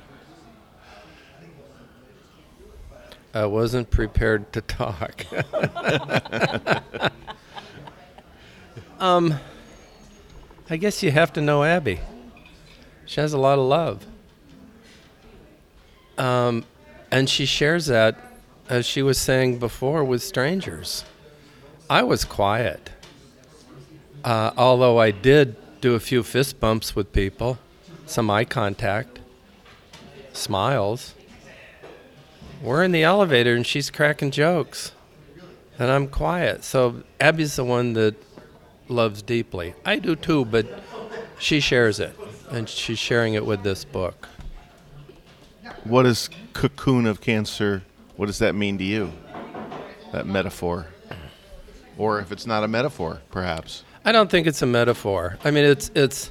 I 3.35 3.47
wasn't 3.47 3.91
prepared 3.91 4.53
to 4.53 4.61
talk. 4.63 5.27
um, 9.01 9.35
I 10.71 10.77
guess 10.77 11.03
you 11.03 11.11
have 11.11 11.33
to 11.35 11.41
know 11.41 11.65
Abbe. 11.65 12.01
She 13.05 13.21
has 13.21 13.33
a 13.33 13.39
lot 13.39 13.59
of 13.59 13.67
love. 13.67 14.07
Um, 16.17 16.65
and 17.11 17.29
she 17.29 17.45
shares 17.45 17.87
that, 17.87 18.17
as 18.69 18.87
she 18.87 19.03
was 19.03 19.19
saying 19.19 19.59
before, 19.59 20.03
with 20.05 20.23
strangers. 20.23 21.05
I 21.89 22.03
was 22.03 22.25
quiet. 22.25 22.91
Uh, 24.25 24.53
although 24.57 24.99
I 24.99 25.11
did 25.11 25.57
do 25.83 25.95
a 25.95 26.01
few 26.01 26.23
fist 26.23 26.59
bumps 26.59 26.97
with 26.97 27.13
people, 27.13 27.59
some 28.07 28.31
eye 28.31 28.47
contact, 28.47 29.21
smiles. 30.33 31.15
We're 32.63 32.83
in 32.83 32.93
the 32.93 33.03
elevator 33.03 33.55
and 33.55 33.67
she's 33.67 33.91
cracking 33.91 34.31
jokes. 34.31 34.93
And 35.79 35.91
I'm 35.91 36.09
quiet. 36.09 36.65
So 36.65 37.03
Abbe's 37.21 37.57
the 37.57 37.65
one 37.65 37.93
that 37.95 38.15
loves 38.89 39.21
deeply. 39.21 39.75
I 39.85 39.99
do 39.99 40.17
too, 40.17 40.47
but 40.47 40.67
she 41.39 41.61
shares 41.61 42.01
it. 42.01 42.17
And 42.51 42.69
she's 42.69 42.99
sharing 42.99 43.35
it 43.35 43.45
with 43.45 43.63
this 43.63 43.85
book. 43.85 44.29
What 45.83 46.07
is 46.07 46.31
cocoon 46.55 47.05
of 47.05 47.21
cancer? 47.21 47.83
What 48.17 48.27
does 48.27 48.39
that 48.39 48.55
mean 48.55 48.79
to 48.79 48.85
you? 48.85 49.13
That 50.13 50.27
metaphor. 50.27 50.87
Or 51.97 52.21
if 52.21 52.33
it's 52.33 52.47
not 52.47 52.65
a 52.65 52.69
metaphor, 52.69 53.21
perhaps. 53.31 53.85
I 54.05 54.13
don't 54.13 54.31
think 54.31 54.47
it's 54.47 54.63
a 54.63 54.67
metaphor. 54.67 55.39
I 55.45 55.51
mean, 55.51 55.65
it's 55.65 55.91
it's. 55.95 56.31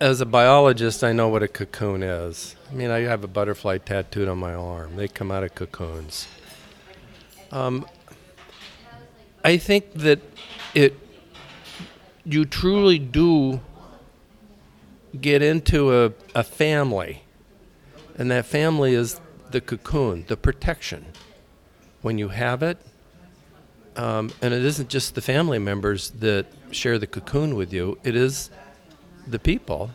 As 0.00 0.20
a 0.20 0.26
biologist, 0.26 1.04
I 1.04 1.12
know 1.12 1.28
what 1.28 1.42
a 1.42 1.48
cocoon 1.48 2.02
is. 2.02 2.56
I 2.70 2.74
mean, 2.74 2.90
I 2.90 3.00
have 3.02 3.22
a 3.22 3.28
butterfly 3.28 3.78
tattooed 3.78 4.28
on 4.28 4.38
my 4.38 4.52
arm. 4.52 4.96
They 4.96 5.06
come 5.06 5.30
out 5.30 5.44
of 5.44 5.54
cocoons. 5.54 6.26
Um, 7.52 7.86
I 9.44 9.56
think 9.56 9.92
that 9.94 10.20
it. 10.74 10.98
You 12.24 12.44
truly 12.46 12.98
do 12.98 13.60
get 15.20 15.42
into 15.42 15.94
a, 15.94 16.12
a 16.34 16.42
family, 16.42 17.22
and 18.16 18.30
that 18.30 18.46
family 18.46 18.94
is 18.94 19.20
the 19.50 19.60
cocoon, 19.60 20.24
the 20.26 20.36
protection. 20.36 21.06
When 22.02 22.18
you 22.18 22.28
have 22.28 22.62
it, 22.62 22.78
um, 23.96 24.30
and 24.42 24.52
it 24.52 24.64
isn't 24.64 24.88
just 24.88 25.14
the 25.14 25.20
family 25.20 25.58
members 25.58 26.10
that 26.10 26.46
share 26.70 26.98
the 26.98 27.06
cocoon 27.06 27.54
with 27.54 27.72
you, 27.72 27.98
it 28.02 28.16
is 28.16 28.50
the 29.26 29.38
people 29.38 29.90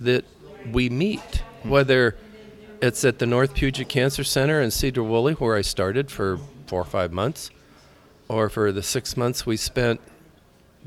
that 0.00 0.24
we 0.70 0.88
meet, 0.88 1.42
whether 1.62 2.16
it's 2.82 3.04
at 3.04 3.18
the 3.18 3.26
North 3.26 3.54
Puget 3.54 3.88
Cancer 3.88 4.24
Center 4.24 4.60
in 4.60 4.70
Sedro-Woolley, 4.70 5.34
where 5.34 5.56
I 5.56 5.62
started 5.62 6.10
for 6.10 6.38
four 6.66 6.82
or 6.82 6.84
five 6.84 7.12
months, 7.12 7.50
or 8.28 8.48
for 8.48 8.72
the 8.72 8.82
six 8.82 9.16
months 9.16 9.46
we 9.46 9.56
spent 9.56 10.00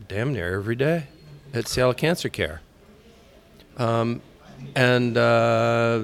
damn 0.08 0.34
near 0.34 0.56
every 0.56 0.76
day 0.76 1.08
at 1.54 1.68
Seattle 1.68 1.94
Cancer 1.94 2.30
Care. 2.30 2.62
Um, 3.78 4.22
and 4.76 5.18
uh, 5.18 6.04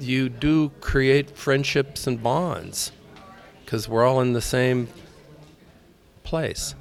you 0.00 0.28
do 0.28 0.70
create 0.80 1.36
friendships 1.36 2.06
and 2.06 2.22
bonds 2.22 2.92
because 3.64 3.88
we're 3.88 4.06
all 4.06 4.20
in 4.20 4.32
the 4.32 4.40
same 4.40 4.88
place. 6.28 6.74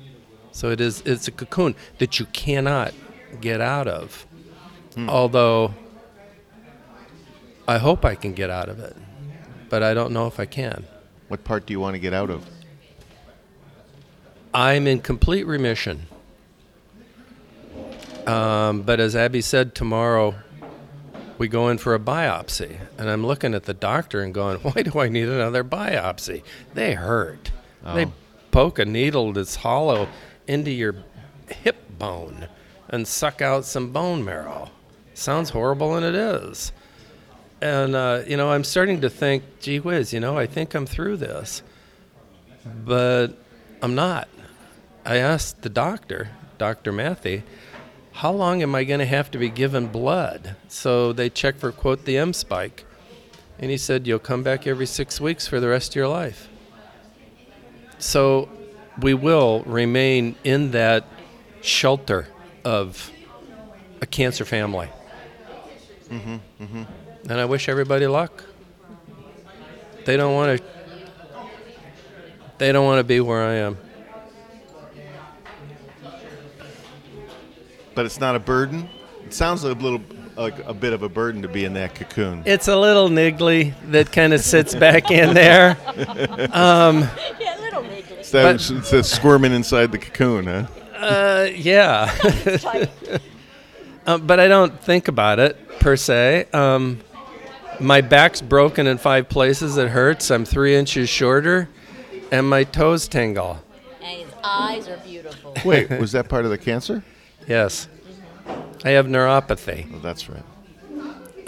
So 0.52 0.70
it 0.72 0.82
is 0.82 1.02
it's 1.06 1.28
a 1.28 1.32
cocoon 1.32 1.74
that 2.00 2.20
you 2.20 2.26
cannot 2.28 2.94
get 3.40 3.62
out 3.62 3.88
of. 3.88 4.28
Although 5.08 5.74
I 7.68 7.78
hope 7.78 8.04
I 8.04 8.16
can 8.16 8.34
get 8.34 8.50
out 8.50 8.68
of 8.68 8.80
it. 8.80 8.96
But 9.70 9.84
I 9.84 9.94
don't 9.94 10.12
know 10.12 10.28
if 10.28 10.40
I 10.40 10.46
can. 10.46 10.86
What 11.28 11.44
part 11.44 11.66
do 11.66 11.74
you 11.74 11.80
want 11.80 11.96
to 11.96 12.00
get 12.00 12.14
out 12.14 12.30
of? 12.30 12.46
I'm 14.54 14.88
in 14.88 15.00
complete 15.02 15.46
remission. 15.46 16.08
Um, 18.26 18.82
but 18.82 19.00
as 19.00 19.16
Abbe 19.16 19.42
said, 19.42 19.76
tomorrow 19.76 20.36
we 21.38 21.48
go 21.48 21.70
in 21.70 21.78
for 21.78 21.94
a 21.94 22.00
biopsy. 22.00 22.78
And 22.98 23.10
I'm 23.10 23.26
looking 23.26 23.54
at 23.54 23.64
the 23.64 23.74
doctor 23.74 24.22
and 24.22 24.34
going, 24.34 24.58
why 24.62 24.82
do 24.82 25.00
I 25.00 25.10
need 25.10 25.30
another 25.30 25.64
biopsy? 25.64 26.44
They 26.74 26.94
hurt. 26.94 27.52
They 27.94 28.06
Oh. 28.06 28.14
Poke 28.58 28.80
a 28.80 28.86
needle 28.86 29.34
that's 29.34 29.58
hollow 29.58 30.08
into 30.48 30.72
your 30.72 30.96
hip 31.48 31.78
bone 32.00 32.48
and 32.90 33.08
suck 33.08 33.40
out 33.40 33.64
some 33.64 33.92
bone 33.92 34.26
marrow. 34.26 34.72
Sounds 35.14 35.52
horrible, 35.52 35.96
and 35.96 36.04
it 36.04 36.16
is. 36.16 36.72
And, 37.62 37.94
uh, 37.94 38.24
you 38.26 38.36
know, 38.36 38.50
I'm 38.50 38.64
starting 38.64 39.00
to 39.02 39.12
think, 39.12 39.44
gee 39.60 39.80
whiz, 39.80 40.12
you 40.12 40.20
know, 40.20 40.40
I 40.40 40.48
think 40.48 40.74
I'm 40.74 40.88
through 40.88 41.18
this. 41.18 41.62
But 42.84 43.28
I'm 43.84 43.94
not. 43.94 44.28
I 45.06 45.18
asked 45.18 45.62
the 45.62 45.70
doctor, 45.70 46.30
Dr. 46.58 46.92
Matthew, 46.92 47.44
how 48.12 48.32
long 48.32 48.64
am 48.64 48.74
I 48.74 48.86
going 48.86 49.02
to 49.02 49.06
have 49.06 49.30
to 49.32 49.38
be 49.38 49.50
given 49.50 49.86
blood? 49.86 50.56
So 50.68 51.14
they 51.14 51.30
checked 51.30 51.60
for, 51.60 51.72
quote, 51.72 52.06
the 52.06 52.18
M 52.18 52.34
spike. 52.34 52.86
And 53.60 53.70
he 53.70 53.78
said, 53.78 54.08
You'll 54.08 54.18
come 54.18 54.42
back 54.42 54.66
every 54.66 54.88
six 54.88 55.22
weeks 55.22 55.46
for 55.46 55.60
the 55.60 55.68
rest 55.68 55.92
of 55.92 55.96
your 55.98 56.08
life. 56.08 56.50
So 58.00 58.50
we 59.02 59.14
will 59.14 59.62
remain 59.66 60.36
in 60.44 60.72
that 60.72 61.06
shelter 61.62 62.28
of 62.64 63.12
a 64.02 64.06
cancer 64.06 64.46
family. 64.46 64.90
Mm-hmm, 66.10 66.84
And 67.30 67.40
I 67.40 67.46
wish 67.46 67.68
everybody 67.70 68.08
luck. 68.08 68.44
They 70.06 70.16
don't 70.16 70.34
want 70.34 70.58
to. 70.60 70.64
They 72.60 72.72
don't 72.72 72.86
want 72.86 73.00
to 73.00 73.04
be 73.04 73.20
where 73.20 73.44
I 73.44 73.54
am. 73.56 73.78
but 77.94 78.06
it's 78.06 78.20
not 78.20 78.36
a 78.36 78.40
burden. 78.40 78.88
It 79.26 79.34
sounds 79.34 79.64
a 79.64 79.74
little 79.74 80.00
like 80.36 80.60
a 80.68 80.74
bit 80.74 80.94
of 80.94 81.02
a 81.02 81.10
burden 81.10 81.42
to 81.42 81.48
be 81.48 81.66
in 81.66 81.74
that 81.74 81.96
cocoon. 81.96 82.44
It's 82.46 82.68
a 82.68 82.76
little 82.78 83.10
niggly 83.10 83.74
that 83.90 84.12
kind 84.12 84.34
of 84.34 84.42
sits 84.42 84.76
back 84.76 85.10
in 85.12 85.34
there. 85.34 85.78
Um, 85.88 85.98
yeah, 86.00 86.16
little 86.54 86.54
niggly. 86.54 87.47
It's 88.34 88.68
that, 88.68 88.78
it's 88.78 88.92
that 88.92 89.06
squirming 89.06 89.54
inside 89.54 89.94
the 89.94 89.98
cocoon, 89.98 90.48
huh? 90.48 90.68
uh, 90.96 91.50
yeah. 91.56 92.14
Uh, 94.06 94.18
but 94.18 94.42
I 94.42 94.50
don't 94.50 94.78
think 94.82 95.08
about 95.08 95.40
it 95.40 95.80
per 95.80 95.96
se. 95.96 96.48
Um, 96.52 97.00
my 97.80 98.02
back's 98.02 98.42
broken 98.42 98.86
in 98.86 98.98
five 98.98 99.30
places. 99.30 99.78
It 99.78 99.88
hurts. 99.88 100.30
I'm 100.30 100.44
three 100.44 100.76
inches 100.76 101.08
shorter, 101.08 101.70
and 102.30 102.50
my 102.50 102.66
toes 102.66 103.08
tingle. 103.08 103.62
And 104.02 104.24
his 104.24 104.34
eyes 104.44 104.90
are 104.90 104.98
beautiful. 104.98 105.54
Wait, 105.64 105.90
was 106.00 106.12
that 106.12 106.28
part 106.28 106.44
of 106.44 106.52
the 106.52 106.58
cancer? 106.58 107.06
Yes. 107.48 107.88
I 108.84 108.90
have 108.90 109.06
neuropathy. 109.06 109.90
Oh, 109.94 110.00
that's 110.00 110.30
right. 110.30 110.44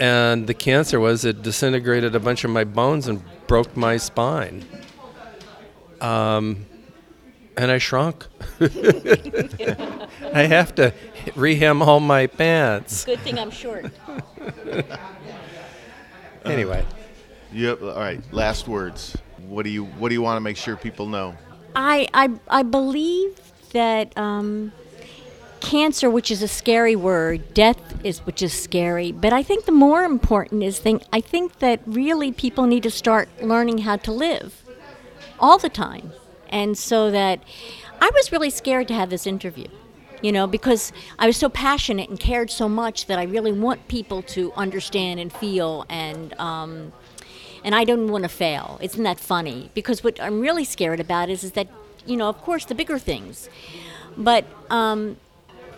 And 0.00 0.46
the 0.46 0.54
cancer 0.54 0.98
was 0.98 1.26
it 1.26 1.42
disintegrated 1.42 2.14
a 2.14 2.20
bunch 2.20 2.42
of 2.44 2.50
my 2.50 2.64
bones 2.64 3.06
and 3.06 3.22
broke 3.46 3.76
my 3.76 3.98
spine. 3.98 4.64
Um, 6.00 6.64
and 7.62 7.70
I 7.70 7.78
shrunk. 7.78 8.26
I 8.60 10.42
have 10.46 10.74
to 10.76 10.94
rehem 11.34 11.86
all 11.86 12.00
my 12.00 12.26
pants. 12.26 13.04
Good 13.04 13.20
thing 13.20 13.38
I'm 13.38 13.50
short. 13.50 13.86
Anyway, 16.42 16.82
Yep. 17.52 17.82
All 17.82 17.94
right. 17.96 18.20
Last 18.32 18.66
words. 18.66 19.14
What 19.46 19.64
do 19.64 19.70
you 19.70 19.84
What 19.84 20.08
do 20.08 20.14
you 20.14 20.22
want 20.22 20.36
to 20.36 20.40
make 20.40 20.56
sure 20.56 20.74
people 20.74 21.06
know? 21.06 21.34
I, 21.76 22.08
I, 22.14 22.30
I 22.48 22.62
believe 22.62 23.38
that 23.72 24.16
um, 24.16 24.72
cancer, 25.60 26.08
which 26.08 26.30
is 26.30 26.42
a 26.42 26.48
scary 26.48 26.96
word, 26.96 27.52
death 27.52 27.78
is 28.04 28.20
which 28.20 28.40
is 28.42 28.52
scary, 28.52 29.12
but 29.12 29.32
I 29.32 29.42
think 29.42 29.66
the 29.66 29.72
more 29.72 30.02
important 30.02 30.62
is 30.62 30.78
thing. 30.78 31.02
I 31.12 31.20
think 31.20 31.58
that 31.58 31.80
really 31.86 32.32
people 32.32 32.66
need 32.66 32.82
to 32.84 32.90
start 32.90 33.28
learning 33.42 33.78
how 33.78 33.96
to 33.96 34.12
live 34.12 34.62
all 35.38 35.58
the 35.58 35.68
time, 35.68 36.12
and 36.50 36.76
so 36.76 37.10
that 37.10 37.42
I 38.00 38.10
was 38.14 38.32
really 38.32 38.50
scared 38.50 38.88
to 38.88 38.94
have 38.94 39.10
this 39.10 39.26
interview. 39.26 39.68
You 40.22 40.32
know, 40.32 40.46
because 40.46 40.92
I 41.18 41.26
was 41.26 41.38
so 41.38 41.48
passionate 41.48 42.10
and 42.10 42.20
cared 42.20 42.50
so 42.50 42.68
much 42.68 43.06
that 43.06 43.18
I 43.18 43.22
really 43.22 43.52
want 43.52 43.88
people 43.88 44.20
to 44.22 44.52
understand 44.52 45.18
and 45.18 45.32
feel 45.32 45.86
and 45.88 46.38
um, 46.38 46.92
and 47.64 47.74
I 47.74 47.84
don't 47.84 48.08
want 48.08 48.24
to 48.24 48.28
fail. 48.28 48.78
Isn't 48.82 49.02
that 49.04 49.18
funny? 49.18 49.70
Because 49.72 50.04
what 50.04 50.20
I'm 50.20 50.40
really 50.40 50.64
scared 50.64 51.00
about 51.00 51.30
is 51.30 51.42
is 51.42 51.52
that 51.52 51.68
you 52.04 52.18
know, 52.18 52.28
of 52.28 52.38
course, 52.42 52.66
the 52.66 52.74
bigger 52.74 52.98
things, 52.98 53.48
but 54.16 54.44
um, 54.68 55.16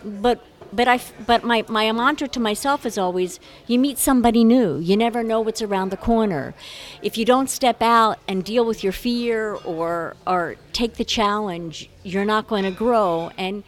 but 0.03 0.43
but 0.75 0.87
I 0.87 0.99
but 1.27 1.43
my 1.43 1.63
my 1.67 1.91
mantra 1.91 2.27
to 2.29 2.39
myself 2.39 2.85
is 2.85 2.97
always 2.97 3.39
you 3.67 3.77
meet 3.79 3.97
somebody 3.97 4.43
new. 4.43 4.77
You 4.79 4.97
never 4.97 5.23
know 5.23 5.39
what's 5.41 5.61
around 5.61 5.89
the 5.89 5.97
corner. 5.97 6.53
If 7.01 7.17
you 7.17 7.25
don't 7.25 7.49
step 7.49 7.81
out 7.81 8.19
and 8.27 8.43
deal 8.43 8.65
with 8.65 8.83
your 8.83 8.93
fear 8.93 9.53
or 9.53 10.15
or 10.25 10.55
take 10.73 10.95
the 10.95 11.05
challenge, 11.05 11.89
you're 12.03 12.25
not 12.25 12.47
going 12.47 12.63
to 12.63 12.71
grow. 12.71 13.31
And 13.37 13.63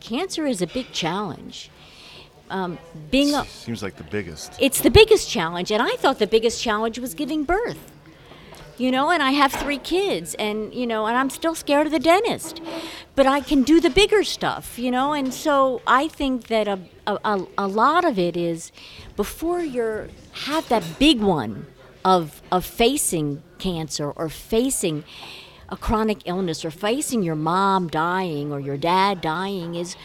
cancer 0.00 0.46
is 0.46 0.60
a 0.62 0.66
big 0.66 0.92
challenge. 0.92 1.70
Um, 2.50 2.78
being 3.10 3.34
a, 3.34 3.44
Seems 3.44 3.82
like 3.82 3.96
the 3.96 4.04
biggest. 4.04 4.52
it's 4.58 4.80
the 4.80 4.90
biggest 4.90 5.28
challenge 5.28 5.70
and 5.70 5.82
i 5.82 5.94
thought 5.96 6.18
the 6.18 6.26
biggest 6.26 6.62
challenge 6.62 6.98
was 6.98 7.12
giving 7.12 7.44
birth 7.44 7.92
you 8.78 8.90
know 8.90 9.10
and 9.10 9.22
i 9.22 9.32
have 9.32 9.52
three 9.52 9.78
kids 9.78 10.34
and 10.34 10.72
you 10.72 10.86
know 10.86 11.06
and 11.06 11.16
i'm 11.16 11.30
still 11.30 11.54
scared 11.54 11.86
of 11.86 11.92
the 11.92 11.98
dentist. 11.98 12.60
But 13.14 13.26
i 13.26 13.40
can 13.40 13.62
do 13.64 13.80
the 13.80 13.90
bigger 13.90 14.22
stuff 14.24 14.78
you 14.78 14.90
know 14.90 15.12
and 15.12 15.34
so 15.34 15.82
i 15.86 16.08
think 16.08 16.46
that 16.48 16.68
a, 16.68 16.78
a, 17.06 17.44
a- 17.58 17.66
lot 17.68 18.04
of 18.04 18.18
it 18.18 18.36
is 18.36 18.70
before 19.16 19.60
you're 19.60 20.08
have 20.46 20.68
that 20.68 20.84
big 20.98 21.20
one 21.20 21.66
of 22.04 22.40
of 22.52 22.64
facing 22.64 23.42
cancer 23.58 24.10
or 24.12 24.28
facing 24.28 25.02
a 25.68 25.76
chronic 25.76 26.18
illness 26.26 26.64
or 26.64 26.70
facing 26.70 27.22
your 27.22 27.34
mom 27.34 27.88
dying 27.88 28.52
or 28.52 28.60
your 28.60 28.76
dad 28.76 29.20
dying 29.20 29.74
is 29.74 29.96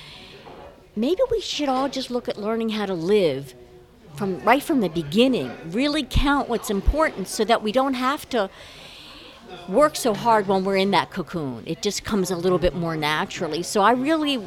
maybe 0.96 1.22
we 1.32 1.40
should 1.40 1.70
all 1.70 1.88
just 1.88 2.10
look 2.12 2.28
at 2.28 2.36
learning 2.38 2.70
how 2.70 2.86
to 2.86 2.94
live 2.94 3.54
from 4.16 4.40
right 4.42 4.62
from 4.62 4.82
the 4.82 4.90
beginning 4.90 5.52
really 5.72 6.04
count 6.04 6.48
what's 6.48 6.70
important 6.70 7.28
so 7.28 7.44
that 7.44 7.64
we 7.64 7.72
don't 7.72 7.96
have 7.96 8.28
to 8.30 8.50
work 9.68 9.96
so 9.96 10.14
hard 10.14 10.48
when 10.48 10.64
we're 10.64 10.78
in 10.78 10.92
that 10.92 11.12
cocoon. 11.12 11.64
It 11.66 11.82
just 11.82 12.04
comes 12.04 12.32
a 12.32 12.36
little 12.36 12.60
bit 12.60 12.76
more 12.76 12.96
naturally. 12.96 13.64
So 13.64 13.82
i 13.82 13.92
really 13.92 14.44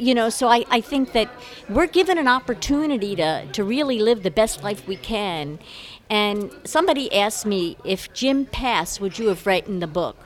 you 0.00 0.14
know 0.14 0.28
so 0.30 0.46
I, 0.46 0.64
I 0.70 0.80
think 0.80 1.12
that 1.12 1.28
we're 1.68 1.88
given 1.88 2.18
an 2.18 2.28
opportunity 2.28 3.16
to, 3.16 3.46
to 3.52 3.64
really 3.64 3.98
live 3.98 4.22
the 4.22 4.30
best 4.30 4.62
life 4.62 4.86
we 4.86 4.96
can. 4.96 5.58
And 6.10 6.50
somebody 6.64 7.12
asked 7.12 7.46
me 7.46 7.76
if 7.84 8.12
jim 8.12 8.46
passed 8.46 9.00
would 9.00 9.18
you 9.18 9.28
have 9.28 9.46
written 9.46 9.80
the 9.80 9.86
book? 9.86 10.16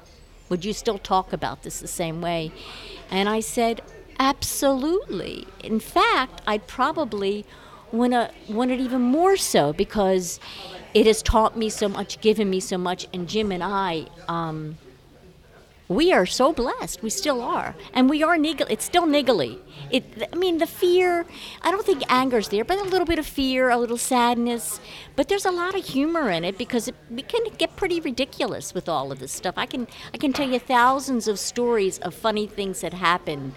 Would 0.49 0.65
you 0.65 0.73
still 0.73 0.99
talk 0.99 1.33
about 1.33 1.63
this 1.63 1.81
the 1.81 1.89
same 1.89 2.21
way? 2.21 2.53
And 3.11 3.29
i 3.29 3.41
said 3.41 3.83
absolutely. 4.19 5.47
In 5.63 5.81
fact 5.81 6.43
i'd 6.47 6.67
probably 6.67 7.47
want 7.93 8.13
to 8.13 8.31
want 8.49 8.71
it 8.71 8.81
even 8.81 9.01
more 9.01 9.37
so 9.37 9.73
because 9.73 10.41
it 10.95 11.07
has 11.07 11.23
taught 11.23 11.57
me 11.57 11.69
so 11.69 11.89
much 11.89 12.21
given 12.21 12.49
me 12.51 12.61
so 12.61 12.77
much 12.79 13.07
and 13.13 13.29
jim 13.29 13.53
and 13.53 13.63
i 13.63 14.07
um, 14.29 14.77
we 15.93 16.13
are 16.13 16.27
so 16.27 16.53
blessed. 16.53 17.03
We 17.03 17.11
still 17.11 17.43
are, 17.43 17.75
and 17.93 18.09
we 18.09 18.23
are 18.23 18.37
niggly. 18.37 18.67
It's 18.71 18.85
still 18.85 19.07
niggly. 19.07 19.59
It. 19.91 20.05
I 20.33 20.37
mean, 20.37 20.59
the 20.59 20.67
fear. 20.67 21.27
I 21.61 21.71
don't 21.71 21.85
think 21.85 22.03
anger's 22.11 22.49
there, 22.49 22.65
but 22.65 22.79
a 22.79 22.85
little 22.85 23.07
bit 23.07 23.19
of 23.19 23.27
fear, 23.27 23.69
a 23.69 23.77
little 23.77 23.99
sadness. 23.99 24.81
But 25.17 25.29
there's 25.29 25.45
a 25.45 25.51
lot 25.51 25.75
of 25.75 25.85
humor 25.85 26.31
in 26.31 26.45
it 26.45 26.57
because 26.57 26.89
it, 26.89 26.95
we 27.11 27.23
can 27.23 27.43
get 27.59 27.77
pretty 27.77 28.01
ridiculous 28.01 28.73
with 28.73 28.89
all 28.89 29.13
of 29.13 29.19
this 29.19 29.33
stuff. 29.33 29.55
I 29.57 29.67
can. 29.67 29.87
I 30.15 30.19
can 30.19 30.33
tell 30.33 30.49
you 30.49 30.59
thousands 30.59 31.29
of 31.29 31.39
stories 31.39 31.99
of 31.99 32.15
funny 32.15 32.47
things 32.47 32.81
that 32.81 32.95
happen 32.95 33.55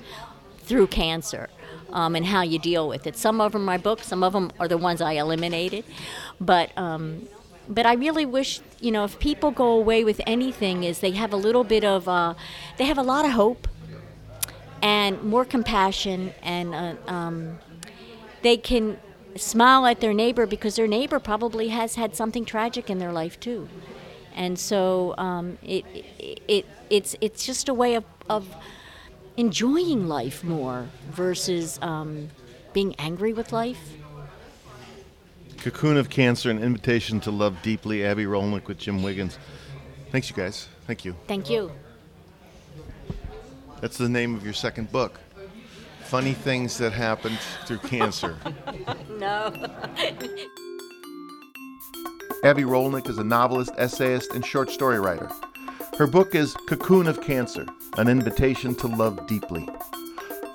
through 0.68 0.88
cancer. 0.88 1.50
Um, 1.92 2.16
and 2.16 2.26
how 2.26 2.42
you 2.42 2.60
deal 2.60 2.90
with 2.90 3.08
it. 3.08 3.16
Some 3.16 3.40
of 3.40 3.54
them 3.54 3.62
are 3.62 3.66
my 3.66 3.78
books. 3.78 4.08
Some 4.08 4.22
of 4.22 4.34
them 4.34 4.52
are 4.60 4.68
the 4.68 4.78
ones 4.78 5.00
I 5.00 5.14
eliminated. 5.14 5.86
But 6.42 6.78
um, 6.78 7.30
but 7.68 7.86
I 7.86 7.94
really 7.94 8.26
wish, 8.26 8.60
you 8.80 8.92
know, 8.92 9.04
if 9.06 9.18
people 9.20 9.52
go 9.52 9.70
away 9.70 10.04
with 10.04 10.22
anything, 10.28 10.84
is 10.84 11.00
they 11.00 11.12
have 11.12 11.34
a 11.34 11.38
little 11.38 11.64
bit 11.64 11.84
of, 11.84 12.08
uh, 12.08 12.34
they 12.78 12.86
have 12.86 12.98
a 12.98 13.04
lot 13.04 13.26
of 13.26 13.32
hope 13.32 13.68
and 14.82 15.22
more 15.24 15.46
compassion, 15.46 16.34
and 16.44 16.76
uh, 16.76 16.96
um, 17.08 17.58
they 18.42 18.58
can 18.58 19.00
smile 19.36 19.86
at 19.86 20.00
their 20.00 20.14
neighbor 20.14 20.46
because 20.46 20.76
their 20.76 20.88
neighbor 20.88 21.20
probably 21.20 21.70
has 21.70 21.96
had 21.96 22.16
something 22.16 22.46
tragic 22.46 22.90
in 22.90 23.00
their 23.00 23.12
life 23.12 23.40
too, 23.40 23.68
and 24.36 24.60
so 24.60 25.16
um, 25.18 25.58
it, 25.64 25.84
it, 26.20 26.42
it 26.48 26.66
it's 26.90 27.16
it's 27.20 27.46
just 27.46 27.68
a 27.68 27.74
way 27.74 27.96
of, 27.96 28.04
of 28.30 28.48
enjoying 29.38 30.08
life 30.08 30.44
more 30.44 30.88
versus 31.12 31.80
um, 31.82 32.30
being 32.74 32.96
angry 33.00 33.34
with 33.34 33.52
life. 33.52 33.94
Cocoon 35.58 35.98
of 35.98 36.10
Cancer, 36.10 36.52
an 36.52 36.62
invitation 36.62 37.20
to 37.22 37.32
love 37.32 37.62
deeply. 37.62 38.06
Abbe 38.06 38.24
Rolnick 38.24 38.68
with 38.68 38.78
Jim 38.78 39.02
Wiggins. 39.02 39.40
Thanks, 40.12 40.30
you 40.30 40.36
guys. 40.36 40.68
Thank 40.86 41.04
you. 41.06 41.16
Thank 41.28 41.50
you. 41.50 41.72
That's 43.82 43.98
the 43.98 44.10
name 44.10 44.36
of 44.36 44.44
your 44.44 44.54
second 44.54 44.92
book. 44.92 45.20
Funny 46.04 46.34
things 46.34 46.78
that 46.78 46.94
happened 46.94 47.40
through 47.66 47.80
cancer. 47.80 48.38
No. 49.18 49.48
Abbe 52.44 52.64
Rolnick 52.64 53.10
is 53.10 53.18
a 53.18 53.24
novelist, 53.24 53.72
essayist, 53.78 54.34
and 54.34 54.46
short 54.46 54.70
story 54.70 55.00
writer. 55.00 55.32
Her 55.98 56.08
book 56.08 56.36
is 56.36 56.54
Cocoon 56.68 57.08
of 57.08 57.22
Cancer 57.22 57.66
An 57.98 58.10
Invitation 58.10 58.76
to 58.76 58.88
Love 58.88 59.28
Deeply. 59.28 59.70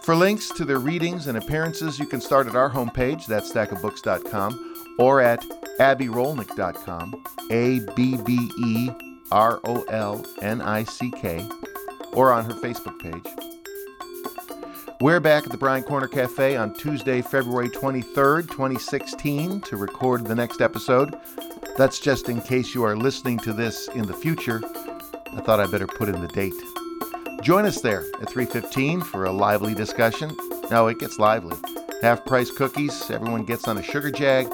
For 0.03 0.15
links 0.15 0.51
to 0.51 0.67
their 0.67 0.79
readings 0.79 1.29
and 1.29 1.39
appearances, 1.39 1.99
you 1.99 2.05
can 2.05 2.21
start 2.21 2.47
at 2.47 2.57
our 2.57 2.71
homepage, 2.71 3.25
that's 3.25 3.51
stackofbooks.com, 3.51 4.97
or 4.99 5.23
at 5.23 5.43
abberolnick.com, 5.79 7.25
A 7.51 7.81
B 7.97 8.19
B 8.19 8.51
E 8.59 8.91
R 9.33 9.61
O 9.65 9.83
L 9.85 10.27
N 10.43 10.61
I 10.61 10.85
C 10.85 11.11
K, 11.11 11.49
or 12.13 12.31
on 12.33 12.45
her 12.45 12.55
Facebook 12.61 12.99
page. 12.99 13.33
We're 15.01 15.21
back 15.21 15.45
at 15.45 15.53
the 15.53 15.57
Bryant 15.57 15.87
Corner 15.87 16.09
Cafe 16.09 16.55
on 16.55 16.75
Tuesday, 16.75 17.23
February 17.23 17.71
23rd, 17.71 18.43
2016, 18.51 19.63
to 19.63 19.79
record 19.79 20.27
the 20.27 20.35
next 20.35 20.61
episode. 20.61 21.19
That's 21.79 21.99
just 21.99 22.29
in 22.29 22.43
case 22.43 22.75
you 22.75 22.85
are 22.85 22.95
listening 22.95 23.39
to 23.39 23.55
this 23.55 23.89
in 23.89 24.03
the 24.03 24.13
future. 24.13 24.61
I 25.33 25.41
thought 25.41 25.61
I'd 25.61 25.71
better 25.71 25.87
put 25.87 26.09
in 26.09 26.21
the 26.21 26.29
date. 26.29 26.55
Join 27.43 27.65
us 27.65 27.81
there 27.81 28.05
at 28.21 28.29
3:15 28.29 29.03
for 29.03 29.25
a 29.25 29.33
lively 29.33 29.75
discussion. 29.75 30.37
No, 30.71 30.89
it 30.89 30.99
gets 30.99 31.19
lively. 31.19 31.57
Half 32.03 32.25
price 32.27 32.51
cookies, 32.51 33.11
everyone 33.11 33.45
gets 33.45 33.67
on 33.69 33.79
a 33.79 33.83
sugar 33.83 34.11
jag 34.11 34.47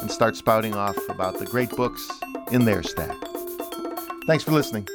and 0.00 0.10
starts 0.10 0.38
spouting 0.38 0.74
off 0.74 0.96
about 1.08 1.38
the 1.38 1.46
great 1.46 1.70
books 1.70 2.08
in 2.52 2.64
their 2.64 2.82
stack. 2.82 3.16
Thanks 4.26 4.44
for 4.44 4.52
listening. 4.52 4.86